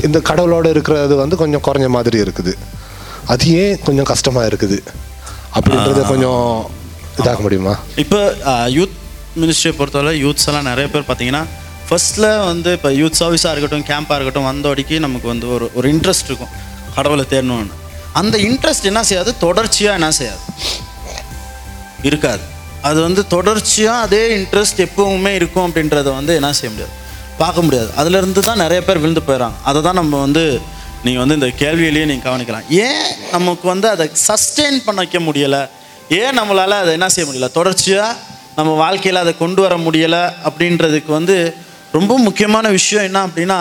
இந்த 0.03 0.19
கடவுளோட 0.29 0.65
இருக்கிறது 0.69 1.15
வந்து 1.15 1.35
கொஞ்சம் 1.35 1.61
குறைஞ்ச 1.61 1.87
மாதிரி 1.87 2.17
இருக்குது. 2.21 2.53
அது 3.27 3.45
ஏன் 3.57 3.79
கொஞ்சம் 3.83 4.05
கஷ்டமாக 4.05 4.47
இருக்குது? 4.47 4.77
அப்படின்றத 5.55 6.01
கொஞ்சம் 6.07 6.43
இதாக்க 7.17 7.41
முடியுமா? 7.41 7.73
இப்போ 7.95 8.19
யூத் 8.71 8.95
மினிஸ்ட்ரியை 9.37 9.73
பொறுத்தவரை 9.77 10.23
யூத்ஸ் 10.23 10.47
எல்லாம் 10.47 10.63
நிறைய 10.63 10.87
பேர் 10.87 11.07
பார்த்தீங்கன்னா 11.07 11.43
ஃபர்ஸ்ட்டில் 11.89 12.45
வந்து 12.45 12.71
இப்போ 12.71 12.89
யூத் 12.91 13.19
சர்வீஸாக 13.19 13.51
இருக்கட்டும் 13.51 13.87
கேம்பாக 13.89 14.17
இருக்கட்டும் 14.17 14.49
வந்தோடிக்கு 14.51 14.99
நமக்கு 14.99 15.27
வந்து 15.27 15.49
ஒரு 15.49 15.71
ஒரு 15.73 15.89
இன்ட்ரெஸ்ட் 15.93 16.23
இருக்கும். 16.23 16.53
கடவுளை 16.95 17.25
தேடணும்னு. 17.29 17.73
அந்த 18.21 18.35
இன்ட்ரெஸ்ட் 18.47 18.89
என்ன 18.91 19.01
செய்யாது? 19.09 19.31
தொடர்ச்சியாக 19.45 19.97
என்ன 19.99 20.09
செய்யாது? 20.19 20.43
இருக்காது. 22.09 22.43
அது 22.89 22.99
வந்து 23.07 23.21
தொடர்ச்சியாக 23.27 24.03
அதே 24.05 24.23
இன்ட்ரெஸ்ட் 24.37 24.79
எப்பவுமே 24.87 25.31
இருக்கும் 25.39 25.65
அப்படின்றத 25.67 26.09
வந்து 26.19 26.33
என்ன 26.39 26.53
செய்ய 26.57 26.71
முடியாது? 26.73 26.93
பார்க்க 27.41 27.65
முடியாது. 27.67 27.89
அதுலேருந்து 27.99 28.41
தான் 28.49 28.61
நிறைய 28.63 28.81
பேர் 28.87 29.01
விழுந்து 29.03 29.23
போயிடறாங்க. 29.27 29.57
அதை 29.69 29.79
தான் 29.87 29.99
நம்ம 30.01 30.19
வந்து 30.25 30.43
நீங்கள் 31.05 31.23
வந்து 31.23 31.37
இந்த 31.39 31.49
கேள்வியிலேயே 31.61 32.05
நீங்கள் 32.11 32.27
கவனிக்கலாம். 32.27 32.67
ஏன் 32.85 33.07
நமக்கு 33.31 33.65
வந்து 33.73 33.87
அதை 33.89 34.05
சஸ்டெயின் 34.27 34.77
பண்ண 34.85 34.97
வைக்க 35.03 35.19
முடியலை? 35.19 35.63
ஏன் 36.19 36.37
நம்மளால் 36.39 36.81
அதை 36.83 36.93
என்ன 36.97 37.09
செய்ய 37.15 37.25
முடியல? 37.29 37.49
தொடர்ச்சியாக 37.59 38.17
நம்ம 38.57 38.71
வாழ்க்கையில் 38.83 39.23
அதை 39.23 39.33
கொண்டு 39.37 39.61
வர 39.65 39.75
முடியலை? 39.85 40.23
அப்படின்றதுக்கு 40.47 41.11
வந்து 41.19 41.37
ரொம்ப 41.97 42.13
முக்கியமான 42.17 42.69
விஷயம் 42.77 43.07
என்ன 43.09 43.19
அப்படின்னா 43.27 43.59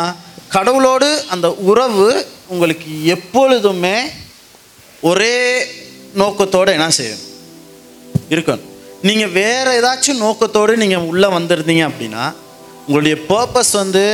கடவுளோடு 0.56 1.08
அந்த 1.34 1.46
உறவு 1.70 2.08
உங்களுக்கு 2.52 2.90
எப்பொழுதுமே 3.14 3.96
ஒரே 5.10 5.36
நோக்கத்தோடு 6.20 6.70
என்ன 6.76 6.88
செய்யும் 6.98 7.22
இருக்கணும். 8.34 8.68
நீங்கள் 9.08 9.32
வேறு 9.40 9.70
ஏதாச்சும் 9.78 10.22
நோக்கத்தோடு 10.26 10.72
நீங்கள் 10.82 11.08
உள்ளே 11.10 11.28
வந்திருந்தீங்க 11.36 11.84
அப்படின்னா 11.88 12.24
உங்களுடைய 12.86 13.16
பர்பஸ் 13.30 13.72
வந்து 13.82 14.04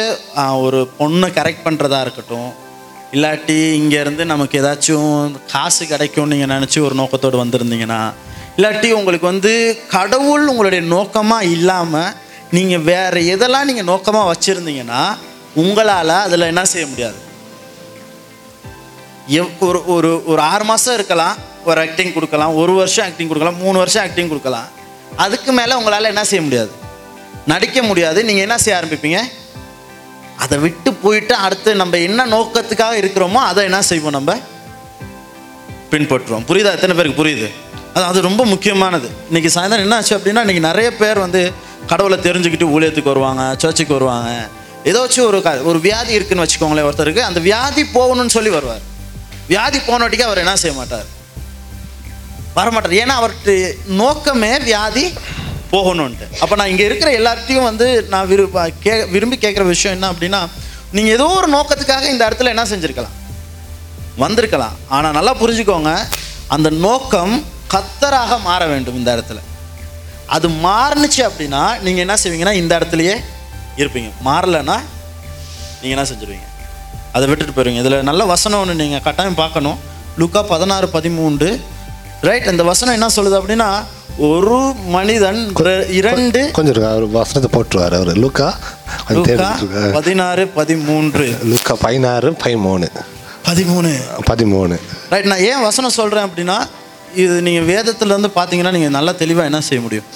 ஒரு 0.64 0.80
பொண்ணை 0.98 1.28
கரெக்ட் 1.38 1.64
பண்ணுறதா 1.66 2.00
இருக்கட்டும் 2.06 2.50
இல்லாட்டி 3.14 3.58
இங்கேருந்து 3.78 4.24
நமக்கு 4.32 4.58
ஏதாச்சும் 4.62 5.14
காசு 5.52 5.82
கிடைக்கும்னு 5.92 6.32
நீங்கள் 6.34 6.52
நினச்சி 6.56 6.80
ஒரு 6.88 6.94
நோக்கத்தோடு 6.94 7.42
வந்திருந்தீங்கன்னா 7.44 8.02
இல்லாட்டி 8.56 8.88
உங்களுக்கு 8.98 9.26
வந்து 9.32 9.52
கடவுள் 9.96 10.50
உங்களுடைய 10.52 10.82
நோக்கமாக 10.96 11.50
இல்லாமல் 11.56 12.12
நீங்கள் 12.56 12.86
வேறு 12.90 13.20
எதெல்லாம் 13.34 13.68
நீங்கள் 13.70 13.90
நோக்கமாக 13.92 14.30
வச்சுருந்தீங்கன்னா 14.32 15.02
உங்களால் 15.62 16.14
அதில் 16.26 16.50
என்ன 16.52 16.64
செய்ய 16.72 16.86
முடியாது? 16.86 17.18
எவ் 19.30 19.48
ஒரு 19.58 19.86
ஒரு 19.86 20.24
ஒரு 20.26 20.40
ஆறு 20.40 20.64
மாதம் 20.64 20.94
இருக்கலாம் 20.94 21.36
ஒரு 21.64 21.80
ஆக்டிங் 21.80 22.12
கொடுக்கலாம் 22.12 22.54
ஒரு 22.54 22.72
வருஷம் 22.72 23.04
ஆக்டிங் 23.04 23.28
கொடுக்கலாம் 23.28 23.56
மூணு 23.56 23.78
வருஷம் 23.78 24.04
ஆக்டிங் 24.04 24.28
கொடுக்கலாம். 24.28 24.64
அதுக்கு 25.16 25.52
மேலே 25.52 25.74
உங்களால் 25.74 26.04
என்ன 26.04 26.24
செய்ய 26.24 26.44
முடியாது? 26.44 26.70
நடிக்க 27.46 27.82
முடியாது. 27.82 28.24
நீங்கள் 28.24 28.42
என்ன 28.42 28.58
செய்ய 28.58 28.80
ஆரம்பிப்பீங்க? 28.80 29.20
அதை 30.38 30.58
விட்டு 30.58 30.92
போயிட்டு 30.92 31.34
அடுத்து 31.34 31.74
நம்ம 31.74 31.96
என்ன 31.96 32.26
நோக்கத்துக்காக 32.26 32.96
இருக்கிறோமோ 32.96 33.32
அதை 33.32 33.64
என்ன 33.64 33.82
செய்வோம் 33.82 34.10
நம்ம? 34.10 34.36
பின்பற்றுவோம். 35.90 36.44
புரியுதா? 36.48 36.72
எத்தனை 36.72 36.96
பேருக்கு 36.96 37.24
புரியுது? 37.24 37.50
அது 37.94 38.04
அது 38.04 38.20
ரொம்ப 38.20 38.44
முக்கியமானது. 38.44 39.10
இன்னைக்கு 39.26 39.60
சாயந்தரம் 39.60 39.78
என்ன 39.78 39.96
ஆச்சு 39.96 40.16
அப்படின்னா 40.16 40.38
இன்னைக்கு 40.38 40.60
நிறைய 40.60 40.96
பேர் 40.96 41.18
வந்து 41.18 41.52
கடவுளை 41.86 42.18
தெரிஞ்சுக்கிட்டு 42.18 42.68
ஊழியத்துக்கு 42.68 43.02
வருவாங்க 43.02 43.54
சர்ச்சுக்கு 43.58 43.92
வருவாங்க. 43.92 44.48
ஏதாச்சும் 44.84 45.26
ஒரு 45.26 45.42
க- 45.42 45.62
ஒரு 45.62 45.80
வியாதி 45.80 46.12
இருக்குன்னு 46.12 46.44
வச்சுக்கோங்களேன் 46.44 46.92
ஒருத்தருக்கு. 46.92 47.18
அந்த 47.18 47.40
வியாதி 47.40 47.82
போகணும்னு 47.82 48.28
சொல்லி 48.28 48.48
வருவார். 48.48 48.88
வியாதி 49.50 49.78
போனோட்டிக்கு 49.88 50.28
அவர் 50.28 50.42
என்ன 50.44 50.54
செய்ய 50.62 50.74
மாட்டார்? 50.78 51.08
வரமாட்டார். 52.56 52.96
ஏன்னா 53.02 53.14
அவர்கிட்ட 53.20 53.52
நோக்கமே 54.02 54.52
வியாதி 54.68 55.04
போகணுன்ட்டு 55.72 56.26
அப்போ 56.42 56.54
நான் 56.58 56.70
இங்கே 56.72 56.86
இருக்கிற 56.88 57.10
எல்லார்ட்டையும் 57.18 57.66
வந்து 57.68 57.86
நான் 58.12 58.28
விரும்ப 58.30 58.62
கே 58.84 58.94
விரும்பி 59.14 59.36
கேட்குற 59.44 59.64
விஷயம் 59.72 59.96
என்ன 59.96 60.08
அப்படின்னா 60.12 60.40
நீங்கள் 60.96 61.14
ஏதோ 61.16 61.26
ஒரு 61.40 61.48
நோக்கத்துக்காக 61.56 62.06
இந்த 62.12 62.22
இடத்துல 62.28 62.52
என்ன 62.54 62.64
செஞ்சுருக்கலாம்? 62.70 63.16
வந்திருக்கலாம். 64.22 64.76
ஆனால் 64.96 65.16
நல்லா 65.18 65.32
புரிஞ்சுக்கோங்க 65.42 65.92
அந்த 66.54 66.68
நோக்கம் 66.86 67.34
கத்தராக 67.74 68.38
மாற 68.48 68.62
வேண்டும் 68.72 68.98
இந்த 69.00 69.10
இடத்துல. 69.16 69.40
அது 70.36 70.46
மாறுனுச்சு 70.66 71.22
அப்படின்னா 71.28 71.62
நீங்கள் 71.84 72.04
என்ன 72.06 72.16
செய்வீங்கன்னா 72.22 72.54
இந்த 72.62 72.72
இடத்துலையே 72.78 73.16
இருப்பீங்க. 73.80 74.10
மாறலைன்னா 74.28 74.78
நீங்கள் 75.80 75.96
என்ன 75.96 76.06
செஞ்சுருவீங்க? 76.12 76.48
அதை 77.14 77.24
விட்டுட்டு 77.28 77.54
போயிருவீங்க 77.54 77.82
இதில் 77.84 78.06
நல்ல 78.08 78.24
வசனம் 78.34 78.60
ஒன்று 78.62 78.80
நீங்கள் 78.82 79.04
கட்டாயம் 79.06 79.40
பார்க்கணும். 79.42 79.78
லுக்கா 80.20 80.40
பதினாறு 80.52 80.86
பதிமூன்று. 80.96 81.48
ரைட் 82.28 82.50
அந்த 82.52 82.62
வசனம் 82.72 82.96
என்ன 82.98 83.08
சொல்லுது 83.16 83.36
அப்படின்னா 83.40 83.70
ஒரு 84.28 84.56
மனிதன் 84.94 85.40
இரண்டு 85.98 86.40
கொஞ்சம் 86.56 87.12
வசனத்தை 87.18 87.48
போட்டுருவார் 87.54 87.94
அவர். 87.98 88.10
லுக்கா. 88.24 88.48
பதினாறு 89.98 90.42
பதிமூன்று. 90.58 91.26
லுக்கா 91.52 91.74
பதினாறு 91.86 92.30
பதிமூணு. 92.44 92.88
பதிமூணு. 93.48 93.92
பதிமூணு. 94.30 94.76
ரைட் 95.12 95.30
நான் 95.32 95.46
ஏன் 95.50 95.64
வசனம் 95.68 95.96
சொல்கிறேன் 96.00 96.26
அப்படின்னா 96.28 96.58
இது 97.22 97.36
நீங்கள் 97.46 97.68
வேதத்துலேருந்து 97.72 98.30
பார்த்தீங்கன்னா 98.38 98.74
நீங்கள் 98.76 98.96
நல்லா 98.98 99.12
தெளிவாக 99.22 99.48
என்ன 99.50 99.60
செய்ய 99.68 99.80
முடியும்? 99.86 100.08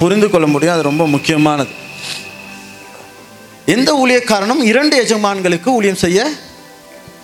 புரிந்து 0.00 0.26
கொள்ள 0.32 0.46
முடியும். 0.54 0.74
அது 0.74 0.88
ரொம்ப 0.90 1.04
முக்கியமானது. 1.14 1.72
எந்த 3.74 3.90
ஊழியக்காரனும் 4.02 4.62
இரண்டு 4.70 4.94
எஜமான்களுக்கு 5.04 5.68
ஊழியம் 5.78 6.02
செய்ய 6.02 6.30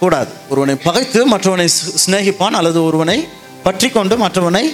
கூடாது. 0.01 0.31
ஒருவனை 0.49 0.75
பகைத்து 0.87 1.21
மற்றவனை 1.33 1.67
சிநேகிப்பான் 2.05 2.57
அல்லது 2.61 2.85
ஒருவனை 2.85 3.29
பற்றி 3.63 3.89
கொண்டு 3.91 4.17
மற்றவனை 4.17 4.65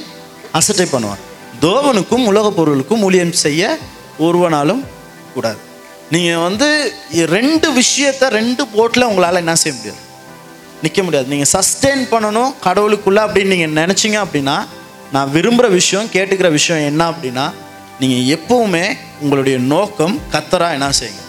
அசட்டை 0.53 0.87
பண்ணுவான். 0.93 1.23
தோவனுக்கும் 1.61 2.25
உலகப் 2.25 2.57
பொருளுக்கும் 2.57 3.03
ஊழியம் 3.03 3.33
செய்ய 3.33 3.79
ஒருவனாலும் 4.19 4.85
கூடாது. 5.35 5.59
நீங்கள் 6.11 6.37
வந்து 6.37 6.69
ரெண்டு 7.13 7.69
விஷயத்த 7.81 8.29
ரெண்டு 8.39 8.67
போட்டில் 8.67 9.09
உங்களால் 9.11 9.43
என்ன 9.43 9.57
செய்ய 9.57 9.77
முடியாது. 9.77 10.03
நிற்க 10.83 11.03
முடியாது. 11.03 11.29
நீங்கள் 11.35 11.53
சஸ்டெயின் 11.57 12.05
பண்ணணும் 12.13 12.53
கடவுளுக்குள்ளே 12.67 13.23
அப்படின்னு 13.27 13.55
நீங்கள் 13.55 13.79
நினச்சிங்க 13.83 14.19
அப்படின்னா 14.25 14.57
நான் 15.13 15.33
விரும்புகிற 15.35 15.69
விஷயம் 15.69 16.11
கேட்டுக்கிற 16.15 16.51
விஷயம் 16.51 16.85
என்ன 16.91 17.11
அப்படின்னா 17.11 17.47
நீங்கள் 18.01 18.39
எப்பவுமே 18.39 18.97
உங்களுடைய 19.21 19.59
நோக்கம் 19.59 20.21
கத்தரா 20.33 20.73
என்ன 20.73 20.91
செய்யுங்க. 21.01 21.23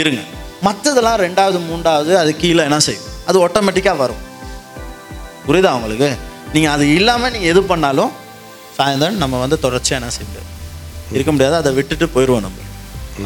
இருங்க. 0.00 0.22
மற்றதெல்லாம் 0.66 1.20
ரெண்டாவது 1.26 1.58
மூன்றாவது 1.68 2.12
அது 2.22 2.30
கீழே 2.40 2.62
என்ன 2.68 2.78
செய்யும்? 2.86 3.06
அது 3.28 3.36
ஆட்டோமேட்டிக்காக 3.44 3.98
வரும். 4.04 4.22
புரியுதா 5.46 5.70
உங்களுக்கு? 5.78 6.10
நீங்கள் 6.54 6.72
அது 6.74 6.84
இல்லாமல் 6.98 7.32
நீங்கள் 7.34 7.50
எது 7.52 7.60
பண்ணாலும் 7.70 8.12
சாயந்தரம் 8.76 9.22
நம்ம 9.22 9.38
வந்து 9.44 9.56
தொடர்ச்சியாக 9.64 10.00
என்ன 10.00 10.12
செய்ய 10.16 10.48
இருக்க 11.16 11.30
முடியாது 11.34 11.56
அதை 11.60 11.70
விட்டுட்டு 11.78 12.06
போயிடுவோம் 12.16 12.44
நம்ம. 12.46 12.66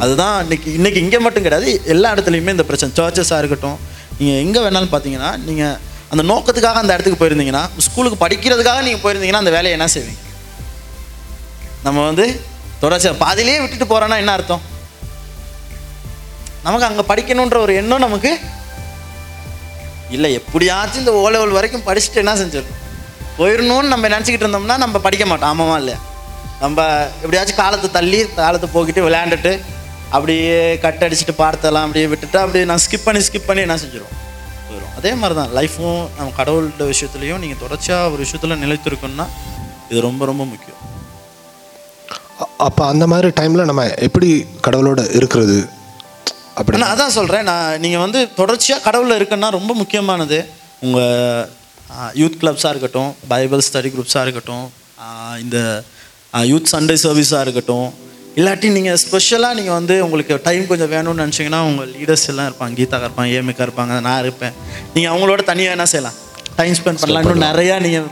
அதுதான் 0.05 0.37
இன்னைக்கு 0.45 0.69
இன்னைக்கு 0.79 1.01
இங்கே 1.05 1.19
மட்டும் 1.25 1.45
கிடையாது 1.47 1.69
எல்லா 1.95 2.09
இடத்துலையுமே 2.15 2.55
இந்த 2.57 2.65
பிரச்சனை. 2.69 2.93
சர்ச்சஸாக 2.99 3.41
இருக்கட்டும் 3.43 3.79
நீங்கள் 4.19 4.41
எங்கே 4.45 4.61
வேணாலும் 4.65 4.93
பார்த்தீங்கன்னா 4.95 5.31
நீங்கள் 5.49 5.77
அந்த 6.13 6.23
நோக்கத்துக்காக 6.31 6.81
அந்த 6.83 6.93
இடத்துக்கு 6.97 7.21
போயிருந்தீங்கன்னா 7.21 7.65
ஸ்கூலுக்கு 7.87 8.19
படிக்கிறதுக்காக 8.25 8.83
நீங்கள் 8.87 9.03
போயிருந்தீங்கன்னா 9.05 9.43
அந்த 9.45 9.53
வேலையை 9.57 9.75
என்ன 9.79 9.89
செய்வீங்க? 9.95 10.23
நம்ம 11.87 12.05
வந்து 12.11 12.27
தொடர்ச்சியாக 12.83 13.19
பாதியிலே 13.25 13.61
விட்டுட்டு 13.63 13.89
போகிறோன்னா 13.93 14.19
என்ன 14.23 14.33
அர்த்தம்? 14.39 14.63
நமக்கு 16.65 16.87
அங்கே 16.89 17.05
படிக்கணுன்ற 17.11 17.59
ஒரு 17.65 17.73
எண்ணம் 17.81 18.05
நமக்கு 18.07 18.33
இல்லை. 20.15 20.31
எப்படியாச்சும் 20.41 21.03
இந்த 21.03 21.13
ஓ 21.21 21.23
லெவல் 21.35 21.57
வரைக்கும் 21.59 21.87
படிச்சுட்டு 21.87 22.21
என்ன 22.23 22.33
செஞ்சிடணும்? 22.41 22.81
போயிடணும்னு 23.39 23.93
நம்ம 23.93 24.09
நினச்சிக்கிட்டு 24.15 24.47
இருந்தோம்னா 24.47 24.77
நம்ம 24.85 24.97
படிக்க 25.07 25.25
மாட்டோம். 25.31 25.51
ஆமாவா 25.53 25.77
இல்லையா? 25.83 26.01
நம்ம 26.65 26.81
எப்படியாச்சும் 27.23 27.61
காலத்தை 27.63 27.89
தள்ளி 27.97 28.19
காலத்தை 28.43 28.69
போக்கிட்டு 28.75 29.07
விளையாண்டுட்டு 29.07 29.53
அப்படியே 30.17 30.59
கட் 30.85 31.05
அடிச்சுட்டு 31.07 31.35
பார்த்தெல்லாம் 31.45 31.87
அப்படியே 31.87 32.07
விட்டுட்டு 32.13 32.39
அப்படியே 32.43 32.65
நான் 32.71 32.83
ஸ்கிப் 32.85 33.07
பண்ணி 33.07 33.21
ஸ்கிப் 33.29 33.49
பண்ணி 33.49 33.65
என்ன 33.67 33.77
செஞ்சிடும் 33.83 34.15
போயிடும் 34.69 34.95
அதே 34.99 35.13
மாதிரி 35.21 35.35
தான் 35.41 35.53
லைஃப்பும் 35.59 36.01
நம்ம 36.19 36.31
கடவுளோட 36.41 36.85
விஷயத்துலையும் 36.93 37.43
நீங்கள் 37.45 37.63
தொடர்ச்சியாக 37.65 38.13
ஒரு 38.13 38.21
விஷயத்தில் 38.25 38.63
நிலைத்திருக்கணும்னா 38.65 39.27
இது 39.91 40.07
ரொம்ப 40.09 40.25
ரொம்ப 40.31 40.45
முக்கியம். 40.53 40.81
அப்போ 42.67 42.83
அந்த 42.93 43.05
மாதிரி 43.13 43.29
டைமில் 43.41 43.69
நம்ம 43.71 43.83
எப்படி 44.07 44.29
கடவுளோட 44.67 45.01
இருக்கிறது? 45.19 45.59
அப்படி 46.61 46.79
நான் 46.81 46.93
அதான் 46.95 47.17
சொல்கிறேன் 47.19 47.47
நான் 47.51 47.81
நீங்கள் 47.85 48.03
வந்து 48.05 48.21
தொடர்ச்சியாக 48.41 48.85
கடவுளில் 48.87 49.19
இருக்குன்னா 49.19 49.49
ரொம்ப 49.59 49.73
முக்கியமானது 49.81 50.39
உங்கள் 50.87 51.49
யூத் 52.21 52.39
கிளப்ஸாக 52.43 52.73
இருக்கட்டும் 52.75 53.11
பைபிள் 53.33 53.65
ஸ்டடி 53.69 53.91
குரூப்ஸாக 53.95 54.25
இருக்கட்டும் 54.27 54.67
இந்த 55.45 55.59
யூத் 56.53 56.73
சண்டே 56.75 56.97
சர்வீஸாக 57.05 57.45
இருக்கட்டும் 57.47 57.89
இல்லாட்டி 58.39 58.69
நீங்கள் 58.77 58.99
ஸ்பெஷலாக 59.03 59.57
நீங்கள் 59.59 59.77
வந்து 59.79 59.97
உங்களுக்கு 60.05 60.37
டைம் 60.47 60.65
கொஞ்சம் 60.71 60.91
வேணும்னு 60.95 61.23
நினச்சிங்கன்னா 61.25 61.61
உங்கள் 61.71 61.91
லீடர்ஸ் 61.97 62.27
எல்லாம் 62.33 62.49
இருப்பாங்க 62.51 62.75
கீதா 62.79 62.99
இருப்பாங்க 63.05 63.37
ஏமிக்கா 63.41 63.67
இருப்பாங்க 63.67 64.01
நான் 64.07 64.23
இருப்பேன். 64.25 64.55
நீங்கள் 64.95 65.13
அவங்களோட 65.13 65.43
தனியாக 65.51 65.77
என்ன 65.77 65.87
செய்யலாம். 65.93 66.17
டைம் 66.59 66.75
ஸ்பெண்ட் 66.79 67.01
பண்ணலாம். 67.03 67.23
இன்னும் 67.25 67.47
நிறையா 67.51 67.77
நீங்கள் 67.85 68.09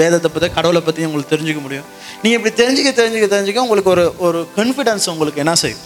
வேதத்தை 0.00 0.28
பற்றி 0.34 0.50
கடவுளை 0.58 0.82
பற்றி 0.88 1.06
உங்களுக்கு 1.08 1.32
தெரிஞ்சுக்க 1.34 1.62
முடியும். 1.66 1.88
நீங்கள் 2.22 2.38
இப்படி 2.40 2.54
தெரிஞ்சுக்க 2.62 2.92
தெரிஞ்சுக்க 3.00 3.28
தெரிஞ்சுக்க 3.34 3.66
உங்களுக்கு 3.66 3.92
ஒரு 3.96 4.04
ஒரு 4.26 4.40
கான்ஃபிடன்ஸ் 4.58 5.08
உங்களுக்கு 5.14 5.42
என்ன 5.44 5.54
செய்யும்? 5.64 5.82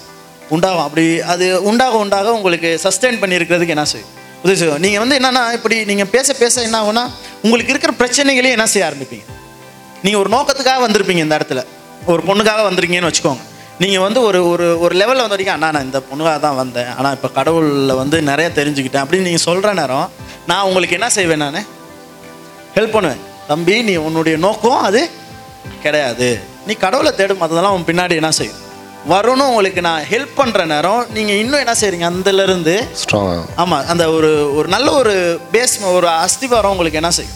உண்டாகும். 0.55 0.85
அப்படி 0.87 1.05
அது 1.33 1.47
உண்டாக 1.71 1.97
உண்டாக 2.05 2.35
உங்களுக்கு 2.39 2.71
சஸ்டெயின் 2.85 3.21
பண்ணியிருக்கிறதுக்கு 3.23 3.75
என்ன 3.77 3.85
செய்யும்? 3.85 4.13
உதவி 4.43 4.59
செய்யும். 4.59 4.81
நீங்கள் 4.85 5.03
வந்து 5.03 5.17
என்னென்னா 5.21 5.43
இப்படி 5.59 5.77
நீங்கள் 5.91 6.11
பேச 6.15 6.35
பேச 6.43 6.63
என்ன 6.63 6.77
ஆகும்னா 6.83 7.05
உங்களுக்கு 7.45 7.73
இருக்கிற 7.75 7.93
பிரச்சனைகளையும் 8.01 8.57
என்ன 8.59 8.67
செய்ய 8.73 8.89
ஆரம்பிப்பீங்க. 8.89 9.27
நீங்கள் 10.03 10.21
ஒரு 10.23 10.31
நோக்கத்துக்காக 10.37 10.81
வந்திருப்பீங்க 10.87 11.23
இந்த 11.27 11.39
இடத்துல. 11.39 11.63
ஒரு 12.13 12.23
பொண்ணுக்காக 12.29 12.63
வந்திருக்கீங்கன்னு 12.69 13.11
வச்சுக்கோங்க. 13.11 13.45
நீங்கள் 13.83 14.05
வந்து 14.05 14.21
ஒரு 14.29 14.49
ஒரு 14.51 14.67
ஒரு 14.81 14.95
லெவலில் 15.01 15.23
வந்து 15.25 15.37
வரைக்கும் 15.37 15.57
அண்ணா 15.57 15.71
நான் 15.77 15.87
இந்த 15.89 16.01
பொண்ணுக்காக 16.11 16.39
தான் 16.45 16.59
வந்தேன். 16.63 16.91
ஆனால் 16.99 17.15
இப்போ 17.17 17.29
கடவுளில் 17.39 17.95
வந்து 17.95 18.23
நிறைய 18.23 18.51
தெரிஞ்சுக்கிட்டேன். 18.59 19.05
அப்படின்னு 19.05 19.29
நீங்கள் 19.31 19.47
சொல்கிற 19.49 19.73
நேரம் 19.81 20.11
நான் 20.51 20.67
உங்களுக்கு 20.69 20.99
என்ன 20.99 21.09
செய்வேன் 21.17 21.43
நான்? 21.45 21.67
ஹெல்ப் 22.77 22.95
பண்ணுவேன். 22.97 23.23
தம்பி 23.49 23.75
நீ 23.89 23.97
உன்னுடைய 23.97 24.37
நோக்கம் 24.47 24.81
அது 24.89 25.11
கிடையாது. 25.83 26.29
நீ 26.67 26.73
கடவுளை 26.85 27.13
தேடும் 27.15 27.45
அதெல்லாம் 27.47 27.75
உன் 27.79 27.89
பின்னாடி 27.91 28.15
என்ன 28.21 28.31
செய்யும்? 28.31 28.61
வரணும் 29.11 29.49
உங்களுக்கு 29.49 29.81
நான் 29.81 30.03
ஹெல்ப் 30.03 30.29
பண்ணுற 30.37 30.65
நேரம். 30.65 31.07
நீங்கள் 31.13 31.39
இன்னும் 31.39 31.67
என்ன 31.67 31.73
செய்றீங்க? 31.73 32.13
அந்தலேருந்து 32.13 32.89
ஸ்ட்ராங் 33.05 33.45
ஆமாம் 33.57 33.87
அந்த 33.87 34.11
ஒரு 34.11 34.55
ஒரு 34.55 34.69
நல்ல 34.69 34.93
ஒரு 34.93 35.41
பேஸ் 35.53 35.93
ஒரு 35.93 36.09
அஸ்திவாரம் 36.09 36.71
உங்களுக்கு 36.71 36.99
என்ன 36.99 37.11
செய்யும்? 37.11 37.35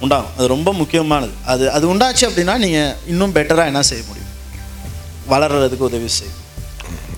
உண்டாகும். 0.00 0.26
அது 0.38 0.46
ரொம்ப 0.46 0.72
முக்கியமானது. 0.72 1.32
அது 1.44 1.70
அது 1.70 1.94
உண்டாச்சு 1.94 2.20
அப்படின்னா 2.20 2.56
நீங்கள் 2.56 2.94
இன்னும் 3.06 3.34
பெட்டராக 3.34 3.64
என்ன 3.64 3.82
செய்ய 3.82 4.04
முடியும்? 4.06 4.28
வளர்றதுக்கு 5.30 5.78
உதவி 5.78 6.08
செய்யும். 6.08 6.38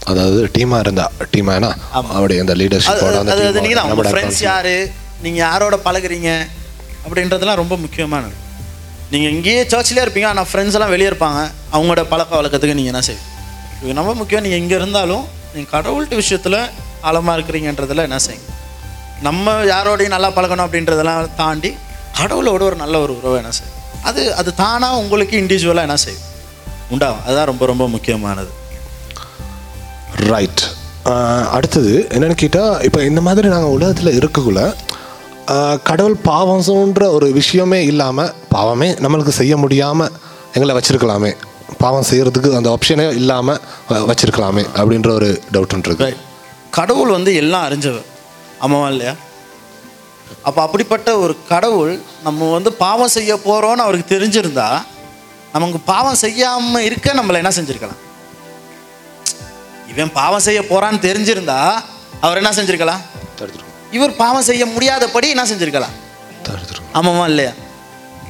அதாவது 0.05 0.51
டீமா 0.59 0.79
இருந்தா 0.79 1.11
டீமானா 1.37 1.75
அப்படி 1.91 2.39
அந்த 2.39 2.55
லீடர்ஷிப்போட 2.55 2.89
அது- 2.89 3.29
அது 3.29 3.61
நீங்கள் 3.61 3.83
தான். 3.83 3.91
உங்கள் 3.91 4.13
ஃப்ரெண்ட்ஸ் 4.13 4.43
யார்? 4.43 4.67
நீங்கள் 5.23 5.47
யாரோட 5.47 5.79
பழகுறீங்க? 5.85 6.47
அப்படின்றதெல்லாம் 7.09 7.55
ரொம்ப 7.55 7.77
முக்கியமானது. 7.77 8.33
நீங்கள் 9.11 9.31
இங்கேயே 9.31 9.63
சர்ச்லேயே 9.63 9.95
இருப்பீங்க. 9.95 10.27
ஆனால் 10.27 10.47
ஃப்ரெண்ட்ஸ் 10.53 10.73
எல்லாம் 10.73 10.89
வெளியே 10.89 11.09
இருப்பாங்க. 11.09 11.51
அவங்களோட 11.73 12.05
பழக்க 12.05 12.43
வழக்கத்துக்கு 12.43 12.75
நீங்கள் 12.75 12.85
என்ன 12.85 12.99
செய்வீங்க? 12.99 13.32
இது 13.83 13.99
ரொம்ப 14.01 14.13
முக்கியம். 14.21 14.45
நீங்கள் 14.47 14.61
இங்கே 14.63 14.77
இருந்தாலும் 14.81 15.25
நீங்கள் 15.55 15.73
கடவுள்கிட்ட 15.77 16.17
விஷயத்தில் 16.23 16.59
ஆழமாக 17.09 17.35
இருக்கிறீங்கன்றதில் 17.37 18.07
என்ன 18.09 18.19
செய்யுங்க? 18.27 18.51
நம்ம 19.27 19.55
யாரோடையும் 19.73 20.15
நல்லா 20.17 20.31
பழகணும் 20.37 20.67
அப்படின்றதெல்லாம் 20.67 21.35
தாண்டி 21.41 21.71
கடவுளோட 22.21 22.63
ஒரு 22.69 22.77
நல்ல 22.83 22.95
ஒரு 23.05 23.13
உறவை 23.19 23.37
என்ன 23.43 23.53
செய்யும் 23.59 23.79
அது 24.09 24.23
அது 24.41 24.51
தானாக 24.63 25.01
உங்களுக்கு 25.03 25.35
இண்டிவிஜுவலாக 25.43 25.89
என்ன 25.89 25.97
செய்யும்? 26.05 26.27
உண்டாகும் 26.95 27.25
அதுதான் 27.27 27.51
ரொம்ப 27.51 27.65
ரொம்ப 27.73 27.85
முக்கியமானது. 27.95 28.51
ரைட் 30.31 30.65
அடுத்தது 31.57 31.93
என்னன்னு 32.15 32.37
கேட்டால் 32.43 32.75
இப்போ 32.87 33.01
இந்த 33.11 33.21
மாதிரி 33.27 33.47
நாங்கள் 33.55 33.75
உலகத்தில் 33.77 34.17
இருக்கக்குள்ள 34.19 34.63
கடவுள் 35.89 36.19
பாவம்ன்ற 36.29 37.05
ஒரு 37.17 37.29
விஷயமே 37.39 37.81
இல்லாமல் 37.93 38.35
பாவமே 38.55 38.89
நம்மளுக்கு 39.05 39.33
செய்ய 39.41 39.55
முடியாமல் 39.63 40.13
எங்களை 40.55 40.75
வச்சுருக்கலாமே. 40.77 41.33
பாவம் 41.83 42.07
செய்யறதுக்கு 42.11 42.51
அந்த 42.59 42.69
ஆப்ஷனே 42.77 43.07
இல்லாமல் 43.21 43.61
வச்சிருக்கலாமே 44.09 44.65
அப்படின்ற 44.79 45.11
ஒரு 45.19 45.29
டவுட் 45.55 45.89
இருக்கு. 45.89 46.09
கடவுள் 46.79 47.15
வந்து 47.17 47.33
எல்லாம் 47.43 47.67
அறிஞ்சவர். 47.69 48.07
ஆமாவா 48.65 48.89
இல்லையா? 48.93 49.15
அப்போ 50.49 50.61
அப்படிப்பட்ட 50.63 51.09
ஒரு 51.19 51.35
கடவுள் 51.49 51.93
நம்ம 52.27 52.51
வந்து 52.53 52.73
பாவம் 52.85 53.15
செய்ய 53.17 53.33
போகிறோன்னு 53.47 53.85
அவருக்கு 53.87 54.13
தெரிஞ்சிருந்தா 54.15 54.69
நமக்கு 55.55 55.79
பாவம் 55.93 56.21
செய்யாமல் 56.25 56.87
இருக்க 56.89 57.15
நம்மளை 57.19 57.41
என்ன 57.43 57.53
செஞ்சுருக்கலாம்? 57.57 58.01
இவன் 59.93 60.13
பாவம் 60.21 60.45
செய்ய 60.47 60.61
போகிறான்னு 60.71 61.07
தெரிஞ்சிருந்தா 61.09 61.59
அவர் 62.21 62.41
என்ன 62.43 62.53
செஞ்சிருக்கலாம்? 62.59 63.03
இவர் 63.97 64.17
பாவம் 64.23 64.49
செய்ய 64.51 64.67
முடியாதபடி 64.67 65.29
என்ன 65.35 65.45
செஞ்சிருக்கலாம்? 65.51 65.97
ஆமாவா 66.99 67.25
இல்லையா? 67.33 67.53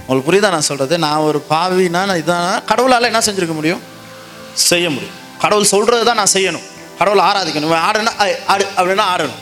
உங்களுக்கு 0.07 0.29
புரியுதா 0.29 0.51
நான் 0.57 0.69
சொல்கிறது 0.69 0.95
நான் 0.99 1.25
ஒரு 1.29 1.39
பாவினா 1.51 2.01
நான் 2.11 2.21
இதான் 2.23 2.65
கடவுளால் 2.71 3.09
என்ன 3.11 3.21
செஞ்சுருக்க 3.27 3.55
முடியும்? 3.59 3.83
செய்ய 4.55 4.91
முடியும். 4.91 5.17
கடவுள் 5.43 5.71
சொல்கிறது 5.75 6.05
தான் 6.05 6.21
நான் 6.23 6.33
செய்யணும். 6.33 6.67
கடவுளை 6.99 7.23
ஆராதிக்கணும். 7.29 7.73
ஆடுனா 7.89 8.13
ஆடு 8.53 8.65
அப்படின்னா 8.77 9.07
ஆடணும். 9.13 9.41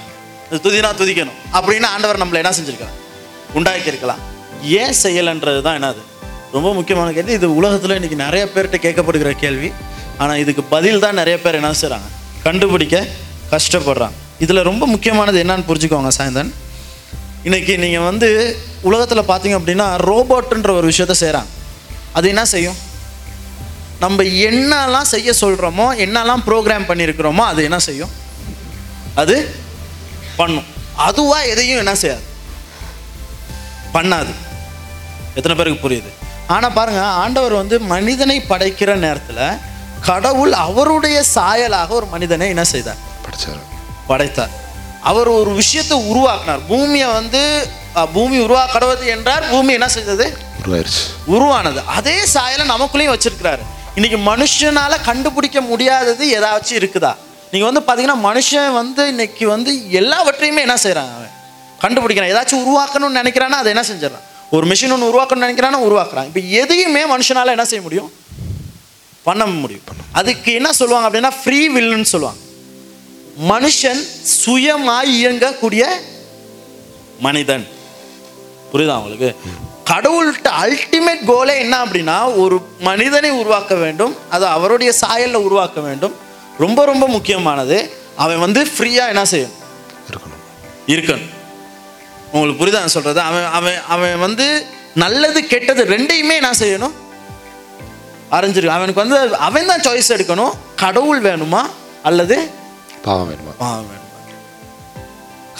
இது 0.51 0.61
துதினா 0.67 0.91
துதிக்கணும். 1.01 1.39
அப்படின்னு 1.57 1.89
ஆண்டவர் 1.95 2.21
நம்மளை 2.23 2.41
என்ன 2.43 2.53
செஞ்சுருக்கலாம் 2.59 2.97
உண்டாக்கி 3.59 3.91
இருக்கலாம் 3.93 4.21
ஏன் 4.63 4.95
செய்யலைன்றது 5.03 5.61
தான் 5.67 5.77
என்னது? 5.79 6.03
ரொம்ப 6.53 6.69
முக்கியமான 6.75 7.13
கேள்வி. 7.13 7.33
இது 7.33 7.49
உலகத்தில் 7.55 7.97
இன்றைக்கி 7.99 8.19
நிறைய 8.25 8.45
பேர்கிட்ட 8.55 8.79
கேட்கப்படுகிற 8.87 9.31
கேள்வி. 9.45 9.71
ஆனால் 10.19 10.37
இதுக்கு 10.37 10.63
பதில் 10.63 11.03
தான் 11.05 11.15
நிறைய 11.15 11.37
பேர் 11.45 11.59
என்ன 11.61 11.75
செய்கிறாங்க 11.83 12.09
கண்டுபிடிக்க 12.43 13.07
கஷ்டப்படுறாங்க. 13.51 14.17
இதில் 14.45 14.67
ரொம்ப 14.71 14.87
முக்கியமானது 14.87 15.39
என்னன்னு 15.45 15.69
புரிஞ்சுக்கோங்க 15.71 16.09
சாயந்தன். 16.09 16.53
இன்னைக்கு 17.47 17.79
நீங்கள் 17.79 18.07
வந்து 18.11 18.29
உலகத்தில் 18.89 19.29
பார்த்தீங்க 19.31 19.57
அப்படின்னா 19.59 19.87
ரோபோட்டுன்ற 20.11 20.71
ஒரு 20.79 20.87
விஷயத்த 20.89 21.15
செய்கிறாங்க 21.21 21.51
அது 22.13 22.29
என்ன 22.29 22.45
செய்யும்? 22.45 22.79
நம்ம 24.05 24.23
என்னெல்லாம் 24.23 25.11
செய்ய 25.15 25.31
சொல்கிறோமோ 25.41 25.87
என்னெல்லாம் 26.05 26.45
ப்ரோக்ராம் 26.47 26.87
பண்ணியிருக்கிறோமோ 26.91 27.45
அது 27.53 27.63
என்ன 27.69 27.79
செய்யும்? 27.87 28.13
அது 29.23 29.37
பண்ணும். 30.37 30.69
அதுவாக 31.09 31.51
எதையும் 31.53 31.81
என்ன 31.83 31.95
செய்யாது. 32.03 32.25
பண்ணாது. 33.95 34.33
எத்தனை 35.39 35.55
பேருக்கு 35.57 35.85
புரியுது? 35.85 36.11
ஆனால் 36.55 36.77
பாருங்க 36.79 37.03
ஆண்டவர் 37.23 37.53
வந்து 37.53 37.77
மனிதனை 37.95 38.37
படைக்கிற 38.49 38.95
நேரத்தில் 39.05 39.59
கடவுள் 40.09 40.53
அவருடைய 40.53 41.19
சாயலாக 41.35 41.89
ஒரு 41.99 42.07
மனிதனை 42.15 42.49
என்ன 42.55 42.65
செய்தார்? 42.65 43.01
படைத்தார். 44.07 44.55
அவர் 45.11 45.29
ஒரு 45.29 45.53
விஷயத்தை 45.61 45.97
உருவாக்கினார். 46.13 46.67
பூமியை 46.71 47.09
வந்து 47.19 47.43
பூமி 48.13 48.39
உருவாக்கடுவது 48.39 49.07
என்றார் 49.07 49.49
பூமி 49.49 49.73
என்ன 49.73 49.89
செய்தது? 49.89 50.37
உருவாயிருச்சு. 50.67 51.03
உருவானது. 51.27 51.83
அதே 51.87 52.27
சாயலை 52.27 52.69
நமக்குள்ளேயும் 52.69 53.19
வச்சிருக்கிறாரு. 53.19 53.59
இன்னைக்கு 53.95 54.37
மனுஷனால 54.37 55.03
கண்டுபிடிக்க 55.05 55.61
முடியாதது 55.61 56.39
ஏதாச்சும் 56.39 56.83
இருக்குதா? 56.83 57.17
நீங்க 57.51 57.71
வந்து 57.71 57.81
பாத்தீங்கன்னா 57.81 58.17
மனுஷன் 58.17 58.73
வந்து 58.73 59.09
இன்னைக்கு 59.09 59.49
வந்து 59.49 59.91
எல்லாவற்றையுமே 59.91 60.61
என்ன 60.61 60.75
செய்றான் 60.75 61.09
அவன்? 61.17 61.31
கண்டுபிடிக்கிறான். 61.81 62.35
ஏதாச்சும் 62.35 62.65
உருவாக்கணும்னு 62.69 63.17
நினைக்கிறானா 63.17 63.59
அதை 63.63 63.75
என்ன 63.75 63.87
செஞ்சிடறான்? 63.89 64.23
ஒரு 64.51 64.67
மிஷின் 64.67 64.93
ஒன்று 64.93 65.23
உருவாக்கணும்னு 65.23 65.51
நினைக்கிறானா 65.51 65.79
உருவாக்குறான். 65.89 66.25
இப்போ 66.25 66.41
எதையுமே 66.41 67.17
மனுஷனால 67.17 67.47
என்ன 67.47 67.65
செய்ய 67.65 67.81
முடியும்? 67.81 68.13
பண்ண 69.23 69.47
முடியும். 69.47 69.83
அதுக்கு 70.13 70.53
என்ன 70.53 70.73
சொல்லுவாங்க 70.73 71.09
அப்படின்னா 71.09 71.33
ஃப்ரீ 71.45 71.69
வில்லுன்னு 71.69 72.03
சொல்லுவாங்க. 72.03 72.41
மனுஷன் 73.49 74.07
சுயமாய் 74.47 75.13
இயங்கக்கூடிய 75.21 75.87
மனிதன். 77.21 77.69
புரியுதா 78.73 78.97
உங்களுக்கு? 79.03 79.37
கடவுள்கிட்ட 79.91 80.49
அல்டிமேட் 80.63 81.25
கோலே 81.27 81.59
என்ன 81.59 81.85
அப்படின்னா 81.85 82.39
ஒரு 82.39 82.57
மனிதனை 82.81 83.31
உருவாக்க 83.31 83.75
வேண்டும் 83.75 84.17
அது 84.31 84.47
அவருடைய 84.47 84.93
சாயல்ல 85.01 85.35
உருவாக்க 85.35 85.81
வேண்டும். 85.81 86.15
ரொம்ப 86.59 86.85
ரொம்ப 86.85 87.09
முக்கியமானது. 87.09 87.93
அவன் 88.17 88.39
வந்து 88.39 88.61
ஃப்ரீயா 88.65 89.07
என்ன 89.09 89.23
செய்யணும் 89.23 89.59
இருக்கணும். 90.11 90.43
இருக்கணும். 90.87 91.31
உங்களுக்கு 92.33 92.67
புரியுதா 92.67 92.83
நான் 92.85 92.97
சொல்றது? 92.97 93.21
அவன் 93.21 93.45
அவன் 93.45 93.79
அவன் 93.89 94.19
வந்து 94.19 94.67
நல்லது 94.95 95.47
கெட்டது 95.47 95.85
ரெண்டையுமே 95.85 96.35
என்ன 96.41 96.51
செய்யணும்? 96.59 96.93
அறிஞ்சிருக்கு 98.31 98.77
அவனுக்கு 98.79 99.09
வந்து 99.09 99.37
அவன் 99.37 99.67
தான் 99.67 99.81
சாய்ஸ் 99.81 100.13
எடுக்கணும். 100.17 100.53
கடவுள் 100.77 101.23
வேணுமா? 101.23 101.63
அல்லது 102.03 102.51
பாவம் 103.03 103.33
வேணுமா? 103.33 103.53
பாவம் 103.59 103.85
வேணுமா? 103.85 104.00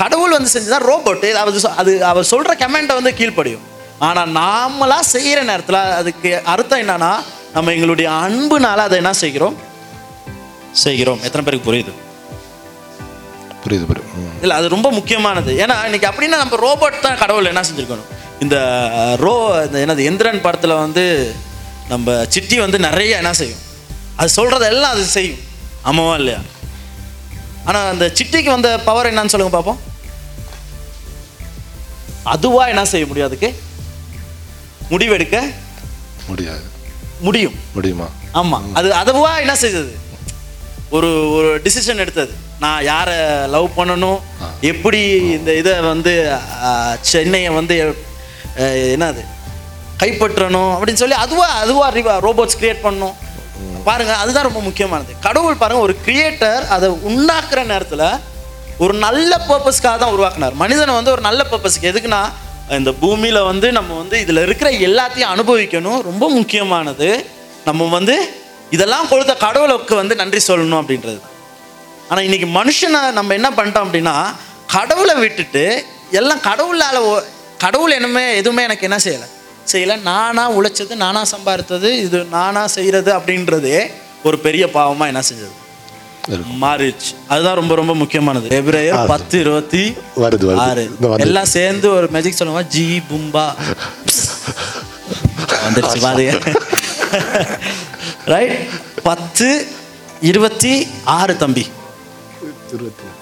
கடவுள் 0.01 0.37
வந்து 0.37 0.55
செஞ்சுதான் 0.55 0.87
ரோபோட் 0.91 1.25
அது 1.43 1.61
அது 1.83 1.93
அவர் 2.11 2.31
சொல்ற 2.33 2.53
கமெண்ட்டை 2.63 2.95
வந்து 2.99 3.13
கீழ்ப்படியும். 3.19 3.67
ஆனா 4.09 4.23
நாமளா 4.39 4.99
செய்யற 5.15 5.41
நேரத்துல 5.51 5.79
அதுக்கு 6.01 6.31
அர்த்தம் 6.53 6.83
என்னன்னா 6.83 7.11
நம்ம 7.55 7.73
எங்களுடைய 7.73 8.09
அன்புனால 8.25 8.85
அதை 8.87 8.97
என்ன 9.03 9.13
செய்கிறோம்? 9.13 9.57
செய்கிறோம். 10.85 11.21
எத்தனை 11.27 11.43
பேருக்கு 11.45 11.69
புரியுது? 11.69 11.93
புரியுது 13.65 13.87
புரியுது. 13.91 14.29
இல்லை 14.43 14.55
அது 14.57 14.69
ரொம்ப 14.75 14.89
முக்கியமானது. 14.91 15.53
ஏன்னா 15.65 15.77
இன்னைக்கு 15.85 16.09
அப்படின்னா 16.11 16.39
நம்ம 16.43 16.59
ரோபோட் 16.67 17.05
தான் 17.07 17.21
கடவுள் 17.23 17.51
என்ன 17.53 17.63
செஞ்சுருக்கணும்? 17.69 18.09
இந்த 18.45 18.57
ரோ 19.25 19.35
இந்த 19.67 19.79
என்னது 19.85 20.07
எந்திரன் 20.11 20.45
படத்தில் 20.47 20.81
வந்து 20.85 21.05
நம்ம 21.89 22.25
சிட்டி 22.29 22.59
வந்து 22.59 22.79
நிறைய 22.79 23.17
என்ன 23.17 23.33
செய்யும்? 23.33 23.61
அது 24.17 24.31
சொல்கிறதெல்லாம் 24.39 24.95
அது 24.97 25.05
செய்யும். 25.17 25.43
ஆமாவா 25.85 26.15
இல்லையா? 26.15 26.41
ஆனால் 27.65 27.89
அந்த 27.91 28.05
சிட்டிக்கு 28.19 28.51
வந்த 28.57 28.69
பவர் 28.89 29.11
என்னன்னு 29.11 29.33
சொல்லுங்க 29.35 29.55
பார்ப்போம் 29.57 29.81
அதுவா 32.23 32.67
என்ன 32.67 32.85
செய்ய 32.85 33.07
முடியும் 33.07 33.29
அதுக்கு? 33.29 33.49
முடிவெடுக்க? 34.91 35.39
முடியாது. 36.27 36.65
முடியும். 37.21 37.55
முடியுமா? 37.75 38.09
ஆமாம் 38.33 38.75
அது 38.75 38.95
அதுவா 38.95 39.39
என்ன 39.39 39.55
செய்தது? 39.57 39.93
ஒரு 40.91 41.33
ஒரு 41.33 41.61
டிசிஷன் 41.65 42.03
எடுத்தது. 42.05 42.33
நான் 42.61 42.85
யாரை 42.85 43.17
லவ் 43.55 43.77
பண்ணணும்? 43.77 44.21
எப்படி 44.61 45.01
இந்த 45.37 45.51
இதை 45.55 45.81
வந்து 45.81 46.37
சென்னையை 47.01 47.51
வந்து 47.51 47.77
என்னது? 48.97 49.23
கைப்பற்றணும் 50.03 50.73
அப்படின்னு 50.75 51.03
சொல்லி 51.03 51.17
அதுவா 51.25 51.47
அதுவா 51.47 51.93
அறிவா 51.93 52.15
ரோபோட்ஸ் 52.27 52.59
கிரியேட் 52.61 52.85
பண்ணணும். 52.85 53.17
பாருங்க 53.85 54.17
அதுதான் 54.17 54.49
ரொம்ப 54.49 54.61
முக்கியமானது. 54.61 55.13
கடவுள் 55.21 55.61
பாருங்க 55.63 55.83
ஒரு 55.83 55.97
கிரியேட்டர் 56.07 56.67
அதை 56.77 56.89
உண்டாக்குற 56.91 57.65
நேரத்தில் 57.65 58.07
ஒரு 58.85 58.95
நல்ல 59.07 59.33
பர்பஸ்க்காக 59.49 59.97
தான் 60.03 60.15
உருவாக்குனார். 60.17 60.55
மனிதனை 60.63 60.93
வந்து 60.99 61.13
ஒரு 61.17 61.23
நல்ல 61.29 61.41
பர்பஸ்க்கு 61.51 61.91
எதுக்குன்னா 61.93 62.21
இந்த 62.79 62.91
பூமியில் 63.03 63.41
வந்து 63.51 63.69
நம்ம 63.79 63.97
வந்து 64.03 64.17
இதில் 64.25 64.45
இருக்கிற 64.47 64.69
எல்லாத்தையும் 64.89 65.33
அனுபவிக்கணும். 65.35 65.99
ரொம்ப 66.11 66.25
முக்கியமானது 66.37 67.09
நம்ம 67.69 67.89
வந்து 67.97 68.17
இதெல்லாம் 68.77 69.09
கொடுத்த 69.13 69.33
கடவுளுக்கு 69.47 69.95
வந்து 70.01 70.15
நன்றி 70.21 70.41
சொல்லணும் 70.49 70.81
அப்படின்றது. 70.83 71.21
ஆனால் 72.11 72.25
இன்னைக்கு 72.29 72.49
மனுஷனை 72.59 73.01
நம்ம 73.19 73.35
என்ன 73.39 73.49
பண்ணிட்டோம் 73.59 73.87
அப்படின்னா 73.87 74.17
கடவுளை 74.77 75.15
விட்டுட்டு 75.25 75.65
எல்லாம் 76.21 76.43
கடவுளால் 76.49 77.01
கடவுள் 77.65 77.97
என்னமே 77.99 78.25
எதுவுமே 78.41 78.63
எனக்கு 78.69 78.87
என்ன 78.89 78.99
செய்யலை. 79.07 79.29
செய்யலை 79.73 79.97
நானா 80.11 80.45
உழைச்சது 80.59 80.95
நானாக 81.05 81.27
சம்பாதித்தது 81.35 81.89
இது 82.05 82.19
நானாக 82.37 82.69
செய்கிறது 82.77 83.11
அப்படின்றதே 83.19 83.79
ஒரு 84.29 84.37
பெரிய 84.47 84.65
பாவமாக 84.77 85.11
என்ன 85.13 85.23
செஞ்சது? 85.31 85.55
மாறிடுச்சு 86.61 87.15
அதுதான் 87.29 87.55
ரொம்ப 87.55 87.75
ரொம்ப 87.75 87.95
முக்கியமானது. 87.95 88.49
எபிரேயர் 88.49 89.07
பத்து 89.07 89.41
இருபத்தி 89.41 89.97
வருது. 90.17 90.57
ஆறு. 90.57 90.97
எல்லாம் 91.17 91.45
சேர்ந்து 91.45 91.91
ஒரு 91.91 92.09
மேஜிக் 92.11 92.35
சொல்லுவாங்க 92.35 92.71
ஜி 92.71 93.03
பும்பா. 93.11 93.55
வந்துருச்சு 95.65 96.01
பாருங்க. 96.01 96.39
ரைட் 98.25 98.69
பத்து 99.03 99.67
இருபத்தி 100.21 100.87
ஆறு 101.05 101.37
தம்பி. 101.37 101.67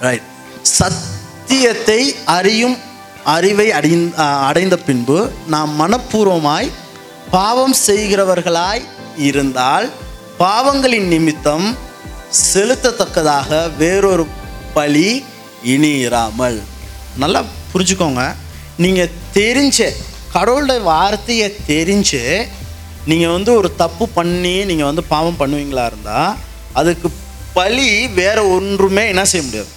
ரைட் 0.00 0.22
சத்தியத்தை 0.62 2.14
அறியும் 2.24 2.76
அறிவை 3.24 3.70
அடைந் 3.70 4.14
அடைந்த 4.46 4.76
பின்பு 4.76 5.32
நாம் 5.46 5.80
மனப்பூர்வமாய் 5.80 6.72
பாவம் 7.30 7.74
செய்கிறவர்களாய் 7.86 8.82
இருந்தால் 9.16 9.90
பாவங்களின் 10.38 11.06
நிமித்தம் 11.06 11.76
செலுத்தத்தக்கதாக 12.32 13.50
வேறொரு 13.80 14.24
பலி 14.76 15.10
இனி 15.74 15.92
இராமல் 16.08 16.58
நல்லா 17.22 17.40
புரிஞ்சுக்கோங்க. 17.72 18.22
நீங்கள் 18.84 19.14
தெரிஞ்ச 19.38 19.88
கடவுளுடைய 20.34 20.80
வார்த்தையை 20.90 21.48
தெரிஞ்சு 21.70 22.22
நீங்கள் 23.10 23.34
வந்து 23.36 23.50
ஒரு 23.60 23.68
தப்பு 23.82 24.04
பண்ணி 24.18 24.54
நீங்கள் 24.70 24.88
வந்து 24.90 25.04
பாவம் 25.14 25.40
பண்ணுவீங்களா 25.40 25.84
இருந்தால் 25.90 26.36
அதுக்கு 26.80 27.08
பலி 27.58 27.88
வேற 28.20 28.38
ஒன்றுமே 28.56 29.04
என்ன 29.12 29.24
செய்ய 29.30 29.44
முடியாது. 29.46 29.70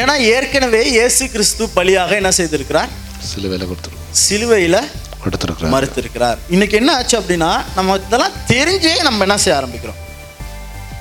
ஏன்னா 0.00 0.14
ஏற்கனவே 0.34 0.82
இயேசு 0.96 1.22
கிறிஸ்து 1.34 1.64
பலியாக 1.76 2.14
என்ன 2.20 2.30
செய்திருக்கிறார்? 2.40 2.90
சில 3.30 3.46
வேலை 3.52 3.64
கொடுத்துருக்கோம் 3.70 4.12
சிலுவையில் 4.26 4.80
கொடுத்துருக்குறேன் 5.24 5.74
மறுத்திருக்கிறார். 5.74 6.38
இன்னைக்கு 6.54 6.76
என்ன 6.80 6.92
ஆச்சு 6.98 7.16
அப்படின்னா 7.20 7.50
நம்ம 7.78 7.98
இதெல்லாம் 8.06 8.38
தெரிஞ்சே 8.52 8.94
நம்ம 9.08 9.26
என்ன 9.26 9.36
செய்ய 9.44 9.58
ஆரம்பிக்கிறோம். 9.60 10.00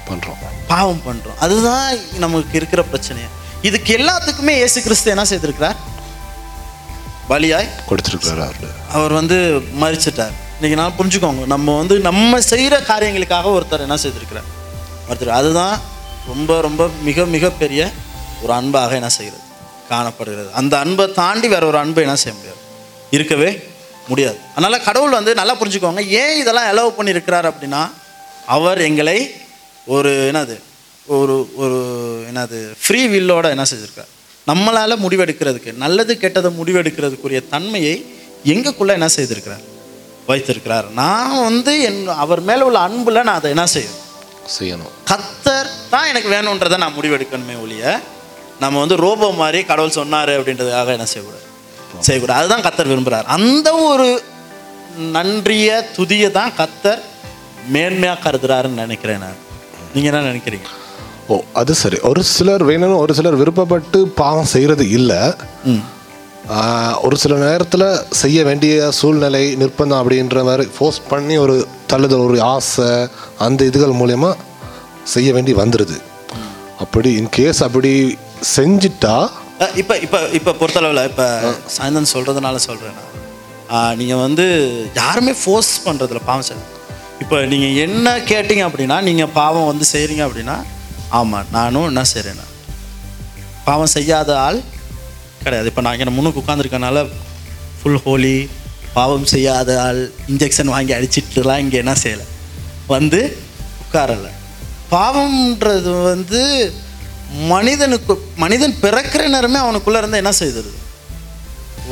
பண்ணுறோம் 0.09 0.39
பாவம் 0.71 1.03
பண்றோம். 1.07 1.37
அதுதான் 1.45 1.87
நமக்கு 2.23 2.57
இருக்கிற 2.59 2.81
பிரச்சனை 2.91 3.23
இதுக்கு 3.67 3.91
எல்லாத்துக்குமே 3.99 4.53
இயேசு 4.61 4.79
கிறிஸ்து 4.81 5.13
என்ன 5.13 5.25
செய்திருக்கிறார்? 5.31 5.77
பலியாய் 7.31 7.67
கொடுத்துருக்குறாரு 7.89 8.43
அவரு. 8.45 8.69
அவர் 8.97 9.13
வந்து 9.19 9.37
மறிச்சிட்டார் 9.81 10.35
இன்னைக்கு 10.59 10.79
நான் 10.81 10.95
புரிஞ்சுக்கோங்க 10.99 11.43
நம்ம 11.53 11.75
வந்து 11.77 11.95
நம்ம 12.07 12.39
செய்கிற 12.51 12.75
காரியங்களுக்காக 12.91 13.51
ஒருத்தர் 13.57 13.85
என்ன 13.87 13.97
செய்திருக்கிறார்? 14.03 14.47
ஒருத்தர் 15.09 15.37
அதுதான் 15.39 15.75
ரொம்ப 16.31 16.61
ரொம்ப 16.67 16.87
மிக 17.07 17.25
மிக 17.35 17.49
பெரிய 17.61 17.81
ஒரு 18.43 18.53
அன்பாக 18.53 18.93
என்ன 18.99 19.09
செய்கிறது? 19.09 19.43
காணப்படுகிறது. 19.91 20.49
அந்த 20.53 20.73
அன்பை 20.83 21.05
தாண்டி 21.19 21.47
வேற 21.53 21.63
ஒரு 21.65 21.77
அன்பை 21.77 22.03
என்ன 22.03 22.15
செய்ய 22.23 22.33
முடியாது? 22.37 22.59
இருக்கவே 23.17 23.49
முடியாது. 24.07 24.39
அதனால 24.55 24.79
கடவுள் 24.87 25.17
வந்து 25.19 25.31
நல்லா 25.39 25.55
புரிஞ்சுக்கோங்க 25.61 26.03
ஏன் 26.21 26.35
இதெல்லாம் 26.41 26.69
அலோவ் 26.71 26.97
பண்ணியிருக்கிறார் 26.97 27.47
அப்படின்னா 27.51 27.81
அவர் 28.55 28.79
எங்களை 28.81 29.17
ஒரு 29.87 30.31
என்னது? 30.33 30.59
ஒரு 31.07 31.49
ஒரு 31.55 31.77
என்னது? 32.29 32.73
ஃப்ரீ 32.83 33.07
வில்லோட 33.07 33.49
என்ன 33.49 33.63
செஞ்சிருக்கார் 33.63 34.11
நம்மளால 34.47 34.97
முடிவெடுக்கிறதுக்கு 35.05 35.77
நல்லது 35.77 36.13
கெட்டதை 36.21 36.49
முடிவெடுக்கிறதுக்குரிய 36.57 37.47
தன்மையை 37.49 38.05
எங்கக்குள்ள 38.45 38.91
என்ன 38.91 39.07
செய்திருக்கிறார்? 39.07 39.63
வைத்திருக்கிறார். 40.27 40.89
நான் 40.91 41.43
வந்து 41.43 41.81
என் 41.81 42.07
அவர் 42.07 42.41
மேல 42.41 42.65
உள்ள 42.65 42.79
அன்புல 42.79 43.23
நான் 43.23 43.35
அதை 43.35 43.51
என்ன 43.51 43.65
செய்யணும்? 43.65 44.05
செய்யணும். 44.59 44.93
கத்தர் 45.11 45.69
தான் 45.89 46.07
எனக்கு 46.07 46.29
வேணுன்றதை 46.29 46.77
நான் 46.77 46.97
முடிவெடுக்கணுமே 46.97 47.61
ஒழிய 47.61 48.01
நம்ம 48.59 48.79
வந்து 48.79 48.95
ரோபோ 48.95 49.31
மாதிரி 49.31 49.63
கடவுள் 49.63 49.97
சொன்னாரு 49.99 50.33
அப்படின்றதுக்காக 50.37 50.87
என்ன 50.87 51.05
செய்யக்கூடாது? 51.05 51.45
செய்யக்கூடாது. 52.01 52.39
அதுதான் 52.39 52.61
கத்தர் 52.61 52.87
விரும்புகிறார் 52.87 53.25
அந்த 53.25 53.73
ஒரு 53.73 54.23
நன்றிய 54.97 55.89
துதியை 55.97 56.31
தான் 56.31 56.53
கத்தர் 56.57 57.01
மேன்மையா 57.73 58.15
கருதுறாருன்னு 58.25 58.83
நினைக்கிறேன் 58.85 59.19
நான். 59.19 59.39
நீங்க 59.93 60.07
என்ன 60.09 60.21
நினைக்கிறீங்க? 60.29 60.67
ஓ 61.27 61.35
அது 61.53 61.73
சரி. 61.75 61.97
ஒரு 62.03 62.21
சிலர் 62.29 62.63
வேணும்னு 62.65 62.97
ஒரு 62.97 63.13
சிலர் 63.13 63.37
விருப்பப்பட்டு 63.37 63.99
பாவம் 64.15 64.45
செய்கிறது 64.45 64.89
இல்லை. 64.89 65.21
ஒரு 67.01 67.17
சில 67.17 67.35
நேரத்தில் 67.37 67.85
செய்ய 68.11 68.43
வேண்டிய 68.43 68.91
சூழ்நிலை 68.91 69.41
நிர்பந்தம் 69.55 69.99
அப்படின்ற 69.99 70.43
மாதிரி 70.43 70.69
ஃபோர்ஸ் 70.77 71.01
பண்ணி 71.09 71.37
ஒரு 71.37 71.55
தள்ளுதல் 71.87 72.25
ஒரு 72.25 72.41
ஆசை 72.47 72.87
அந்த 73.39 73.63
இதுகள் 73.63 73.99
மூலயமா 73.99 74.31
செய்ய 75.05 75.33
வேண்டி 75.33 75.53
வந்துடுது 75.55 75.97
அப்படி 76.79 77.09
இன்கேஸ் 77.19 77.63
அப்படி 77.63 77.91
செஞ்சிட்டா 78.55 79.15
இப்ப 79.75 79.97
இப்ப 79.97 80.17
இப்ப 80.33 80.53
பொறுத்தளவில் 80.53 81.03
இப்ப 81.03 81.23
சாயந்தரம் 81.75 82.13
சொல்றதுனால 82.13 82.55
சொல்றேன் 82.61 82.97
நான். 82.97 83.07
ஆஹ் 83.69 83.95
நீங்க 83.95 84.15
வந்து 84.17 84.45
யாருமே 84.95 85.33
ஃபோர்ஸ் 85.43 85.73
பண்றதில்ல 85.85 86.21
பாவம் 86.25 86.41
செய்ய 86.41 86.61
இப்போ 87.23 87.37
நீங்கள் 87.51 87.77
என்ன 87.85 88.07
கேட்டீங்க 88.31 88.63
அப்படின்னா 88.67 88.97
நீங்கள் 89.07 89.33
பாவம் 89.39 89.69
வந்து 89.71 89.85
செய்கிறீங்க 89.93 90.23
அப்படின்னா 90.27 90.55
ஆமாம் 91.19 91.49
நானும் 91.57 91.87
என்ன 91.91 92.01
செய்கிறேன்னா 92.13 92.45
பாவம் 93.67 93.93
செய்யாத 93.95 94.29
ஆள் 94.39 94.59
கிடையாது. 95.43 95.67
இப்போ 95.71 95.81
நான் 95.81 95.95
இங்கே 95.95 96.13
முன்னுக்கு 96.15 96.41
உட்காந்துருக்கனால 96.43 97.03
ஃபுல் 97.79 98.01
ஹோலி 98.05 98.37
பாவம் 98.97 99.27
செய்யாத 99.33 99.69
ஆள் 99.81 100.01
இன்ஜெக்ஷன் 100.31 100.73
வாங்கி 100.75 100.93
அடிச்சிட்டுலாம் 100.97 101.61
இங்கே 101.63 101.77
என்ன 101.83 101.93
செய்யலை. 102.03 102.25
வந்து 102.93 103.19
உட்காரலை. 103.83 104.31
பாவம்ன்றது 104.93 105.91
வந்து 106.11 106.41
மனிதனுக்கு 107.53 108.13
மனிதன் 108.43 108.79
பிறக்கிற 108.83 109.23
நேரமே 109.35 109.59
அவனுக்குள்ளே 109.63 109.99
இருந்து 110.01 110.21
என்ன 110.23 110.31
செய்தது? 110.41 110.71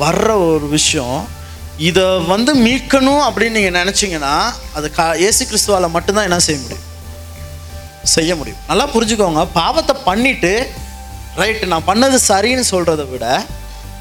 வர்ற 0.02 0.30
ஒரு 0.54 0.68
விஷயம் 0.78 1.20
இதை 1.78 2.04
வந்து 2.28 2.54
மீட்கணும் 2.56 3.24
அப்படின்னு 3.28 3.50
நீங்கள் 3.50 3.78
நினச்சிங்கன்னா 3.82 4.34
அது 4.74 4.92
கா 4.92 5.16
ஏசு 5.28 5.46
கிறிஸ்துவால் 5.46 5.90
மட்டும்தான் 5.90 6.24
என்ன 6.24 6.40
செய்ய 6.40 6.60
முடியும்? 6.62 6.84
செய்ய 8.06 8.36
முடியும். 8.36 8.60
நல்லா 8.68 8.86
புரிஞ்சுக்கோங்க. 8.94 9.46
பாவத்தை 9.52 9.96
பண்ணிவிட்டு 10.06 10.52
ரைட்டு 11.38 11.66
நான் 11.66 11.86
பண்ணது 11.86 12.20
சரின்னு 12.28 12.66
சொல்கிறத 12.72 13.10
விட 13.10 13.26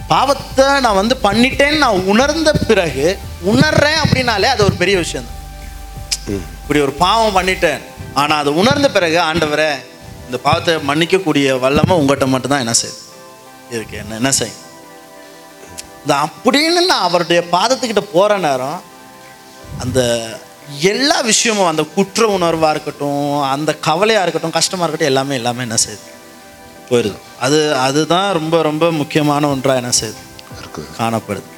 பாவத்தை 0.09 0.81
நான் 0.81 0.95
வந்து 0.95 1.15
பண்ணிட்டேன்னு 1.23 1.79
நான் 1.79 2.07
உணர்ந்த 2.07 2.53
பிறகு 2.69 3.19
உணர்றேன் 3.45 3.99
அப்படின்னாலே 4.05 4.45
அது 4.45 4.65
ஒரு 4.65 4.75
பெரிய 4.75 4.97
விஷயம் 4.99 5.29
இப்படி 6.59 6.81
ஒரு 6.81 6.93
பாவம் 6.99 7.37
பண்ணிட்டேன் 7.37 7.83
ஆனால் 8.15 8.39
அதை 8.39 8.53
உணர்ந்த 8.53 8.89
பிறகு 8.91 9.19
ஆண்டவரே 9.21 9.71
இந்த 10.27 10.37
பாவத்தை 10.37 10.75
மன்னிக்கக்கூடிய 10.91 11.59
வல்லமை 11.59 11.97
உங்கள்கிட்ட 11.97 12.27
மட்டும்தான் 12.27 12.61
என்ன 12.61 12.75
செய்யுது? 12.75 13.01
இருக்கு 13.71 13.97
என்ன 13.97 14.15
என்ன 14.15 14.33
செய்யும்? 14.33 14.63
அப்படின்னு 16.15 16.87
நான் 16.87 17.01
அவருடைய 17.01 17.45
பாதத்துக்கிட்ட 17.53 18.01
போகிற 18.01 18.39
நேரம் 18.39 18.83
அந்த 19.79 20.29
எல்லா 20.81 21.21
விஷயமும் 21.21 21.67
அந்த 21.67 21.83
குற்ற 21.83 22.39
உணர்வாக 22.39 22.71
இருக்கட்டும் 22.71 23.41
அந்த 23.41 23.75
கவலையாக 23.75 24.23
இருக்கட்டும் 24.23 24.61
கஷ்டமாக 24.61 24.89
இருக்கட்டும் 24.89 25.17
எல்லாமே 25.17 25.35
எல்லாமே 25.35 25.61
என்ன 25.61 25.75
செய்யுது? 25.75 26.15
போயிடுது. 26.91 27.17
அது 27.41 27.75
அதுதான் 27.75 28.33
ரொம்ப 28.33 28.63
ரொம்ப 28.63 28.93
முக்கியமான 28.93 29.49
ஒன்றாக 29.49 29.79
என்ன 29.79 29.91
செய்யுது? 30.01 30.25
காணப்படுது. 30.99 31.55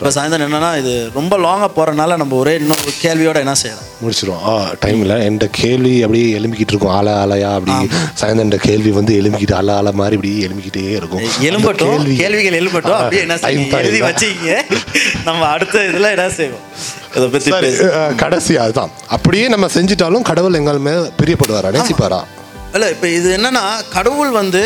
இப்போ 0.00 0.10
சாயந்தரம் 0.14 0.46
என்னன்னா 0.48 0.68
இது 0.80 0.92
ரொம்ப 1.16 1.34
லாங்காக 1.44 1.66
போகிறனால 1.76 2.14
நம்ம 2.20 2.36
ஒரே 2.42 2.52
இன்னொரு 2.60 2.92
கேள்வியோட 3.00 3.38
என்ன 3.44 3.54
செய்யலாம்? 3.62 3.88
முடிச்சிடும் 4.02 4.44
ஆ 4.50 4.52
டைமில் 4.84 5.12
எந்த 5.26 5.44
கேள்வி 5.58 5.90
அப்படியே 6.04 6.28
எழும்பிக்கிட்டு 6.38 6.72
இருக்கும். 6.74 6.92
ஆல 6.98 7.08
ஆலையா 7.22 7.50
அப்படி 7.56 7.74
சாயந்தரம் 8.20 8.48
இந்த 8.48 8.58
கேள்வி 8.66 8.90
வந்து 8.98 9.12
எழும்பிக்கிட்டு 9.20 9.54
அல 9.58 9.74
அல 9.80 9.90
மாதிரி 10.00 10.16
இப்படி 10.18 10.30
எழும்பிக்கிட்டே 10.46 10.84
இருக்கும். 10.98 11.24
எலும்பட்டும் 11.48 12.06
கேள்விகள் 12.20 12.56
எழும்பட்டும். 12.60 12.96
அப்படியே 13.00 13.24
என்ன 13.26 13.36
செய்யுங்க 13.42 13.80
எழுதி. 13.82 14.00
வச்சுக்கிங்க. 14.06 14.54
நம்ம 15.26 15.42
அடுத்த 15.56 15.82
இதில் 15.90 16.08
என்ன 16.14 16.26
செய்வோம்? 16.38 16.64
இதை 17.16 17.26
பற்றி 17.34 17.52
கடைசி 18.22 18.56
அதுதான். 18.64 18.94
அப்படியே 19.16 19.48
நம்ம 19.54 19.68
செஞ்சிட்டாலும் 19.76 20.26
கடவுள் 20.30 20.58
எங்கள் 20.60 20.80
மேல் 20.88 21.04
பிரியப்படுவாரா? 21.20 21.74
நேசிப்பாரா? 21.76 22.20
இல்லை 22.74 22.88
இப்போ 22.94 23.10
இது 23.18 23.28
என்னன்னா 23.38 23.64
கடவுள் 23.96 24.32
வந்து 24.40 24.64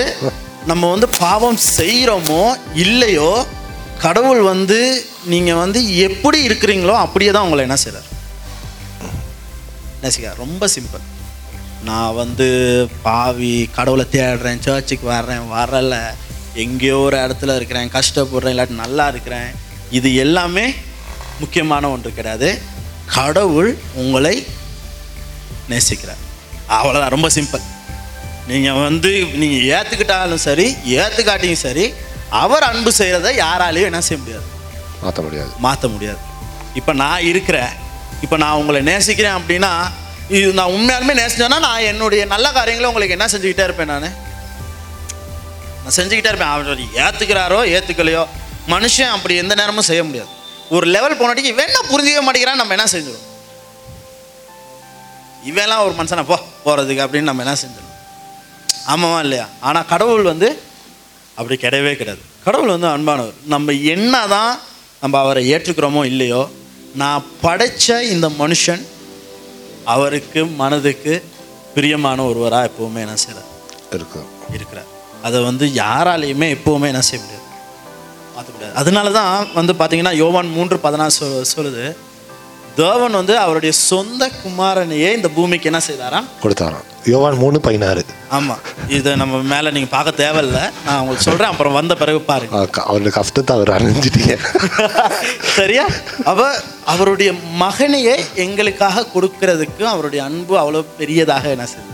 நம்ம 0.72 0.84
வந்து 0.94 1.10
பாவம் 1.24 1.58
செய்கிறோமோ 1.78 2.44
இல்லையோ 2.84 3.32
கடவுள் 4.06 4.44
வந்து 4.52 4.78
நீங்கள் 5.32 5.60
வந்து 5.62 5.80
எப்படி 6.06 6.38
இருக்கிறீங்களோ 6.48 6.94
அப்படியே 7.04 7.30
தான் 7.34 7.46
உங்களை 7.46 7.64
என்ன 7.66 7.76
செய்கிறார் 7.82 8.08
நேசிக்கா 10.02 10.32
ரொம்ப 10.44 10.68
சிம்பிள் 10.74 11.04
நான் 11.88 12.18
வந்து 12.20 12.46
பாவி 13.06 13.54
கடவுளை 13.76 14.04
தேடுறேன் 14.12 14.62
சர்ச்சுக்கு 14.66 15.06
வர்றேன் 15.06 15.50
வரல. 15.56 15.94
எங்கேயோ 16.64 16.98
ஒரு 17.06 17.16
இடத்துல 17.24 17.54
இருக்கிறேன் 17.58 17.92
கஷ்டப்படுறேன் 17.96 18.54
இல்லாட்டி 18.54 18.76
நல்லா 18.84 19.04
இருக்கிறேன். 19.12 19.48
இது 19.98 20.08
எல்லாமே 20.24 20.66
முக்கியமான 21.42 21.90
ஒன்று 21.94 22.10
கிடையாது. 22.18 22.48
கடவுள் 23.16 23.70
உங்களை 24.02 24.34
நேசிக்கிறார். 25.72 26.22
அவ்வளோதான் 26.76 27.14
ரொம்ப 27.16 27.30
சிம்பிள் 27.36 27.64
நீங்கள் 28.50 28.80
வந்து 28.86 29.12
நீங்கள் 29.42 29.66
ஏற்றுக்கிட்டாலும் 29.76 30.44
சரி 30.48 30.66
ஏற்றுக்காட்டியும் 31.00 31.64
சரி 31.66 31.86
அவர் 32.42 32.68
அன்பு 32.70 32.92
செய்கிறத 32.98 33.30
யாராலையும் 33.44 33.90
என்ன 33.90 34.02
செய்ய 34.08 34.20
முடியாது. 34.22 34.48
மாற்ற 35.02 35.20
முடியாது. 35.26 35.52
மாற்ற 35.66 35.88
முடியாது. 35.94 36.20
இப்போ 36.80 36.92
நான் 37.02 37.26
இருக்கிறேன் 37.30 37.72
இப்போ 38.24 38.36
நான் 38.42 38.58
உங்களை 38.60 38.80
நேசிக்கிறேன் 38.90 39.36
அப்படின்னா 39.38 39.72
இது 40.36 40.46
நான் 40.58 40.74
உண்மையாலுமே 40.76 41.14
நேசிச்சேன்னா 41.20 41.58
நான் 41.68 41.86
என்னுடைய 41.90 42.22
நல்ல 42.34 42.46
காரியங்களை 42.58 42.88
உங்களுக்கு 42.90 43.16
என்ன 43.16 43.26
செஞ்சுக்கிட்டே 43.32 43.66
இருப்பேன் 43.68 43.90
நான்? 43.92 44.06
நான் 45.82 45.96
செஞ்சுக்கிட்டே 45.98 46.30
இருப்பேன். 46.32 46.52
அவர் 46.54 46.82
ஏற்றுக்கிறாரோ 47.04 47.60
ஏற்றுக்கலையோ 47.76 48.22
மனுஷன் 48.74 49.14
அப்படி 49.16 49.34
எந்த 49.42 49.54
நேரமும் 49.60 49.88
செய்ய 49.90 50.02
முடியாது. 50.04 50.30
ஒரு 50.74 50.86
லெவல் 50.94 51.18
போனாட்டிக்கு 51.20 51.52
இவன் 51.54 51.66
என்ன 51.68 51.80
புரிஞ்சிக்க 51.92 52.20
மாட்டேங்கிறான் 52.26 52.60
நம்ம 52.62 52.74
என்ன 52.76 52.86
செஞ்சிடும் 52.94 53.30
இவெல்லாம் 55.50 55.82
ஒரு 55.86 55.94
மனுஷனை 55.98 56.22
போ 56.28 56.36
போகிறதுக்கு 56.64 57.02
அப்படின்னு 57.04 57.30
நம்ம 57.30 57.42
என்ன 57.46 57.56
செஞ்சிடும் 57.62 57.90
ஆமாவா 58.92 59.18
இல்லையா? 59.24 59.46
ஆனால் 59.60 59.86
கடவுள் 59.90 60.30
வந்து 60.32 60.48
அப்படி 61.38 61.54
கிடையவே 61.64 61.92
கிடையாது. 62.00 62.22
கடவுள் 62.44 62.72
வந்து 62.74 62.88
அன்பானவர். 62.94 63.36
நம்ம 63.54 63.72
என்ன 63.94 64.14
தான் 64.34 64.52
நம்ம 65.04 65.18
அவரை 65.18 65.40
ஏற்றுக்கிறோமோ 65.52 66.04
இல்லையோ 66.04 66.42
நான் 66.94 67.24
படைச்ச 67.42 68.00
இந்த 68.00 68.28
மனுஷன் 68.38 68.82
அவருக்கு 69.84 70.46
மனதுக்கு 70.60 71.14
பிரியமான 71.74 72.24
ஒருவராக 72.24 72.68
எப்போவுமே 72.70 73.00
என்ன 73.06 73.16
செய்கிறார் 73.16 73.50
இருக்கு 73.90 74.20
இருக்கிறார். 74.52 74.88
அதை 75.22 75.42
வந்து 75.42 75.66
யாராலையுமே 75.66 76.46
எப்போவுமே 76.56 76.86
என்ன 76.92 77.02
செய்ய 77.08 77.24
முடியாது. 77.24 77.44
மாற்ற 78.34 78.52
முடியாது. 78.52 78.74
அதனால 78.74 79.10
தான் 79.10 79.48
வந்து 79.54 79.72
பார்த்தீங்கன்னா 79.72 80.14
யோவான் 80.22 80.50
மூன்று 80.50 80.78
பதினாறு 80.78 81.14
சொ 81.20 81.26
சொல்லுது 81.56 81.96
தேவன் 82.76 83.18
வந்து 83.20 83.38
அவருடைய 83.38 83.74
சொந்த 83.74 84.30
குமாரனையே 84.44 85.12
இந்த 85.18 85.28
பூமிக்கு 85.28 85.70
என்ன 85.72 85.82
செய்தாராம்? 85.90 86.30
கொடுத்தாராம். 86.42 86.88
யோவான் 87.04 87.36
மூணு 87.36 87.60
பதினாறு. 87.60 88.04
ஆமாம் 88.28 88.58
இதை 88.88 89.16
நம்ம 89.16 89.36
மேலே 89.36 89.70
நீங்கள் 89.70 89.90
பார்க்க 89.90 90.24
தேவையில்ல. 90.24 90.70
நான் 90.84 90.98
உங்களுக்கு 90.98 91.22
சொல்கிறேன் 91.22 91.50
அப்புறம் 91.50 91.72
வந்த 91.72 91.94
பிறகு 91.94 92.20
பாருங்க. 92.20 92.68
அவருடைய 92.84 93.10
கஷ்டத்தை 93.10 93.56
அவர் 93.56 93.70
அறிஞ்சிட்டீங்க. 93.70 94.36
சரியா? 95.58 95.86
அவ 96.24 96.50
அவருடைய 96.84 97.32
மகனையே 97.32 98.24
எங்களுக்காக 98.34 99.06
கொடுக்கறதுக்கு 99.14 99.82
அவருடைய 99.82 100.24
அன்பு 100.24 100.56
அவ்வளோ 100.58 100.84
பெரியதாக 100.98 101.48
என்ன 101.48 101.64
செய்யுது 101.64 101.92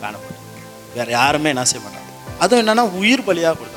காணப்படும். 0.00 0.44
வேற 0.94 1.10
யாருமே 1.10 1.48
என்ன 1.48 1.64
செய்ய 1.64 1.86
மாட்டாங்க. 1.86 2.38
அதுவும் 2.38 2.62
என்னன்னா 2.66 2.90
உயிர் 2.92 3.26
பலியாக 3.26 3.54
கொடுத்தாங்க. 3.54 3.74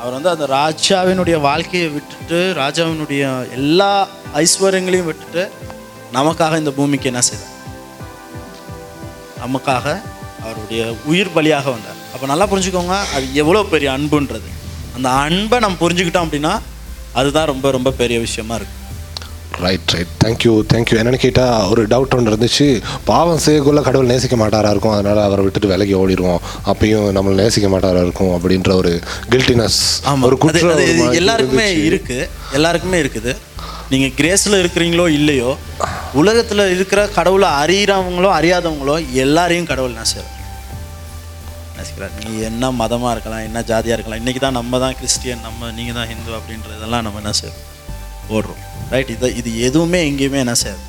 அவர் 0.00 0.12
வந்து 0.12 0.28
அந்த 0.28 0.46
ராஜாவினுடைய 0.46 1.40
வாழ்க்கையை 1.40 1.88
விட்டுட்டு 1.88 2.54
ராஜாவினுடைய 2.56 3.50
எல்லா 3.50 4.08
ஐஸ்வர்யங்களையும் 4.34 5.04
விட்டுட்டு 5.04 5.50
நமக்காக 6.12 6.58
இந்த 6.58 6.70
பூமிக்கு 6.70 7.06
என்ன 7.06 7.20
செய்தார்? 7.20 7.58
நமக்காக 9.44 9.86
அவருடைய 10.44 10.82
உயிர் 11.10 11.34
பலியாக 11.36 11.66
வந்தார். 11.74 12.00
அப்போ 12.14 12.26
நல்லா 12.32 12.48
புரிஞ்சுக்கோங்க 12.52 12.96
அது 13.16 13.26
எவ்வளோ 13.42 13.62
பெரிய 13.72 13.90
அன்புன்றது. 13.98 14.50
அந்த 14.96 15.08
அன்பை 15.24 15.58
நம்ம 15.64 15.78
புரிஞ்சுக்கிட்டோம் 15.84 16.26
அப்படின்னா 16.26 16.52
அதுதான் 17.20 17.50
ரொம்ப 17.54 17.70
ரொம்ப 17.76 17.90
பெரிய 18.02 18.18
விஷயமா 18.26 18.54
இருக்கு. 18.58 18.76
ரைட் 19.64 19.92
ரைட் 19.94 20.12
தேங்க்யூ 20.22 20.52
தேங்க்யூ 20.72 20.96
என்னன்னு 21.00 21.18
கேட்டால் 21.24 21.68
ஒரு 21.72 21.82
டவுட் 21.92 22.14
ஒன்று 22.16 22.30
இருந்துச்சு. 22.32 22.66
பாவம் 23.10 23.42
செய்யக்குள்ள 23.46 23.80
கடவுள் 23.86 24.10
நேசிக்க 24.10 24.36
மாட்டாரா 24.42 24.70
இருக்கும். 24.74 24.94
அதனால் 24.96 25.20
அவரை 25.24 25.42
விட்டுட்டு 25.44 25.70
விலகி 25.72 25.94
ஓடிடுவோம் 26.02 26.40
அப்பயும் 26.72 27.08
நம்மளை 27.16 27.36
நேசிக்க 27.42 27.68
மாட்டாரா 27.74 28.02
இருக்கும் 28.06 28.32
அப்படின்ற 28.36 28.70
ஒரு 28.80 28.92
கில்ட்டினஸ் 29.32 29.80
ஒரு 30.28 30.36
அது 30.36 30.42
குற்ற 30.44 30.72
அது 30.74 30.84
ஒரு 30.86 30.94
மாதிரி 31.00 31.20
எல்லாருக்குமே 31.22 31.66
இருந்துச்சு. 31.72 31.88
இருக்கு. 31.90 32.18
எல்லாருக்குமே 32.58 33.00
இருக்குது. 33.04 33.34
நீங்கள் 33.92 34.16
கிரேஸில் 34.18 34.60
இருக்கிறீங்களோ 34.62 35.06
இல்லையோ 35.18 35.50
உலகத்தில் 36.20 36.62
இருக்கிற 36.74 37.00
கடவுளை 37.16 37.48
அறிகிறவங்களோ 37.62 38.28
அறியாதவங்களோ 38.38 38.94
எல்லாரையும் 39.24 39.70
கடவுள் 39.70 39.96
நேசிக்கிறார் 39.98 40.36
நேசிக்கிறார் 41.76 42.14
நீ 42.24 42.32
என்ன 42.50 42.70
மதமாக 42.80 43.14
இருக்கலாம் 43.14 43.44
என்ன 43.48 43.58
ஜாதியாக 43.70 43.96
இருக்கலாம் 43.96 44.20
இன்றைக்கி 44.22 44.40
தான் 44.44 44.58
நம்ம 44.60 44.78
தான் 44.84 44.96
கிறிஸ்டியன் 45.00 45.44
நம்ம 45.48 45.70
நீங்கள் 45.78 45.98
தான் 45.98 46.08
ஹிந்து 46.12 46.32
அப்படின்றதெல்லாம் 46.38 47.04
நம்ம 47.06 47.20
என்ன 47.22 47.34
செய்யறோம் 47.40 47.66
ஓடுறோம். 48.36 48.62
ரைட் 48.94 49.12
இதை 49.14 49.28
இது 49.40 49.50
எதுவுமே 49.68 50.00
எங்கேயுமே 50.08 50.38
என்ன 50.44 50.54
செய்யாது. 50.60 50.82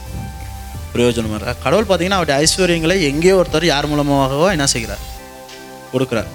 பிரயோஜனமாக 0.94 1.38
இருக்கா? 1.38 1.54
கடவுள் 1.64 1.88
பார்த்தீங்கன்னா 1.90 2.20
அவருடைய 2.20 2.36
ஐஸ்வர்யங்களை 2.46 2.98
எங்கேயோ 3.12 3.36
ஒருத்தர் 3.42 3.72
யார் 3.74 3.88
மூலமாகவோ 3.92 4.48
என்ன 4.56 4.66
செய்கிறார்? 4.74 5.06
கொடுக்குறார். 5.94 6.30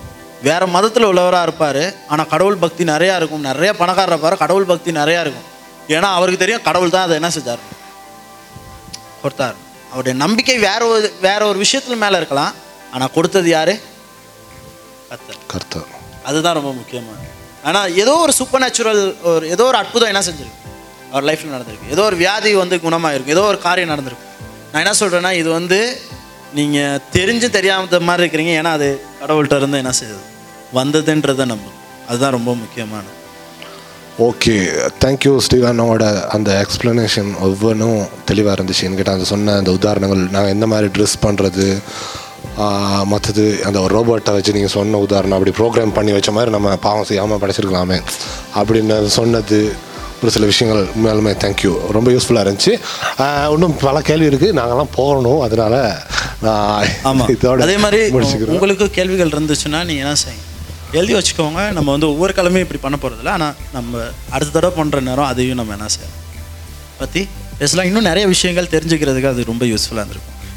வேறு 0.47 0.67
மதத்தில் 0.77 1.09
உள்ளவராக 1.11 1.47
இருப்பார் 1.49 1.85
ஆனால் 2.13 2.31
கடவுள் 2.33 2.63
பக்தி 2.65 2.85
நிறையா 2.95 3.15
இருக்கும். 3.21 3.45
நிறைய 3.51 3.71
பணக்காரர் 3.83 4.15
இருப்பார் 4.15 4.43
கடவுள் 4.45 4.71
பக்தி 4.73 4.93
நிறையா 5.01 5.21
இருக்கும். 5.25 5.47
ஏன்னா 5.95 6.09
அவருக்கு 6.19 6.43
தெரியும் 6.43 6.67
கடவுள் 6.69 6.95
தான் 6.95 7.07
அதை 7.07 7.17
என்ன 7.21 7.31
செஞ்சார்? 7.37 7.63
கொடுத்தார். 9.23 9.57
அவருடைய 9.91 10.15
நம்பிக்கை 10.23 10.57
வேற 10.69 10.81
ஒரு 10.93 11.09
வேற 11.27 11.41
ஒரு 11.51 11.59
விஷயத்துல 11.65 11.97
மேலே 12.05 12.17
இருக்கலாம். 12.21 12.55
ஆனால் 12.95 13.13
கொடுத்தது 13.17 13.49
யாரு? 13.57 13.75
கத்தர் 15.11 15.41
கர்த்தர். 15.53 15.91
அதுதான் 16.29 16.59
ரொம்ப 16.59 16.73
முக்கியமானது 16.81 17.33
ஆனால் 17.69 17.95
ஏதோ 18.03 18.15
ஒரு 18.25 18.33
சூப்பர் 18.39 18.63
நேச்சுரல் 18.63 19.03
ஒரு 19.31 19.45
ஏதோ 19.55 19.65
ஒரு 19.71 19.79
அற்புதம் 19.83 20.11
என்ன 20.13 20.23
செஞ்சிருக்கு? 20.29 20.63
அவர் 21.13 21.27
லைஃப்பில் 21.29 21.55
நடந்திருக்கு. 21.55 21.93
ஏதோ 21.95 22.03
ஒரு 22.11 22.17
வியாதி 22.23 22.51
வந்து 22.63 22.77
குணமாயிருக்கும் 22.87 23.35
ஏதோ 23.37 23.45
ஒரு 23.53 23.59
காரியம் 23.67 23.93
நடந்திருக்கு. 23.93 24.27
நான் 24.71 24.83
என்ன 24.85 24.95
சொல்கிறேன்னா 25.01 25.33
இது 25.41 25.49
வந்து 25.59 25.79
நீங்கள் 26.59 27.03
தெரிஞ்சு 27.17 27.49
தெரியாத 27.57 28.01
மாதிரி 28.09 28.25
இருக்கிறீங்க. 28.25 28.55
ஏன்னா 28.61 28.73
அது 28.79 28.89
கடவுள்கிட்ட 29.21 29.57
இருந்து 29.63 29.81
என்ன 29.83 29.93
செய்யுது 30.01 30.25
வந்ததுன்றதை 30.79 31.47
நம்ப 31.53 31.69
அதுதான் 32.09 32.37
ரொம்ப 32.39 32.51
முக்கியமானது. 32.63 33.15
ஓகே 34.25 34.55
தேங்க்யூ 35.05 35.33
ஸ்டீவனோட 35.47 36.05
அந்த 36.27 36.51
எக்ஸ்ப்ளனேஷன் 36.65 37.31
ஒவ்வொன்றும் 37.47 37.99
தெளிவாக 38.25 38.55
இருந்துச்சு. 38.57 38.85
என்கிட்ட 38.87 39.11
அந்த 39.13 39.25
சொன்ன 39.25 39.57
அந்த 39.57 39.71
உதாரணங்கள் 39.71 40.23
நாங்கள் 40.35 40.55
எந்த 40.55 40.67
மாதிரி 40.67 40.89
ட்ரெஸ் 40.97 41.17
பண்ணுறது 41.25 41.67
மற்றது 43.05 43.45
அந்த 43.65 43.79
ரோபோட்டை 43.95 44.35
வச்சு 44.35 44.53
நீங்கள் 44.53 44.75
சொன்ன 44.77 45.01
உதாரணம் 45.07 45.37
அப்படி 45.39 45.55
ப்ரோக்ராம் 45.59 45.93
பண்ணி 45.99 46.13
வச்ச 46.13 46.33
மாதிரி 46.33 46.51
நம்ம 46.51 46.77
பாவம் 46.87 47.09
செய்யாமல் 47.11 47.43
படைச்சிருக்கலாமே 47.43 47.99
அப்படின்னு 48.55 48.99
சொன்னது 49.19 49.61
ஒரு 50.23 50.31
சில 50.31 50.47
விஷயங்கள் 50.53 50.83
உண்மையாலுமே 50.95 51.37
தேங்க்யூ 51.45 51.75
ரொம்ப 51.99 52.09
யூஸ்ஃபுல்லாக 52.11 52.47
இருந்துச்சு. 52.47 52.75
இன்னும் 53.55 53.79
பல 53.87 54.01
கேள்வி 54.01 54.29
இருக்குது 54.31 54.59
நாங்கள்லாம் 54.61 54.95
போகணும் 54.99 55.41
அதனால 55.41 55.75
நான் 56.43 57.29
இதோட 57.37 57.63
அதே 57.69 57.79
மாதிரி 57.87 58.03
உங்களுக்கு 58.57 58.89
கேள்விகள் 58.99 59.35
இருந்துச்சுன்னா 59.37 59.83
நீங்கள் 59.91 60.07
என்ன 60.07 60.19
செய்யுங்க 60.27 60.55
எழுதி 60.93 61.15
வச்சுக்கோங்க. 61.15 61.73
நம்ம 61.73 61.91
வந்து 61.91 62.09
ஒவ்வொரு 62.09 62.33
கிழமையும் 62.37 62.67
இப்படி 62.67 62.81
பண்ண 62.81 62.99
போகிறதில்ல 63.03 63.29
ஆனால் 63.29 63.55
நம்ம 63.73 64.03
அடுத்த 64.31 64.61
தடவை 64.61 64.85
பண்ணுற 64.85 65.01
நேரம் 65.01 65.25
அதையும் 65.25 65.57
நம்ம 65.57 65.73
என்ன 65.73 65.89
செய்யலாம்? 65.89 66.21
பற்றி 66.99 67.29
பேசலாம். 67.59 67.87
இன்னும் 67.87 68.03
நிறைய 68.03 68.27
விஷயங்கள் 68.27 68.67
தெரிஞ்சுக்கிறதுக்கு 68.67 69.29
அது 69.29 69.45
ரொம்ப 69.45 69.65
யூஸ்ஃபுல்லாக 69.65 70.05
இருந்திருக்கும். 70.05 70.35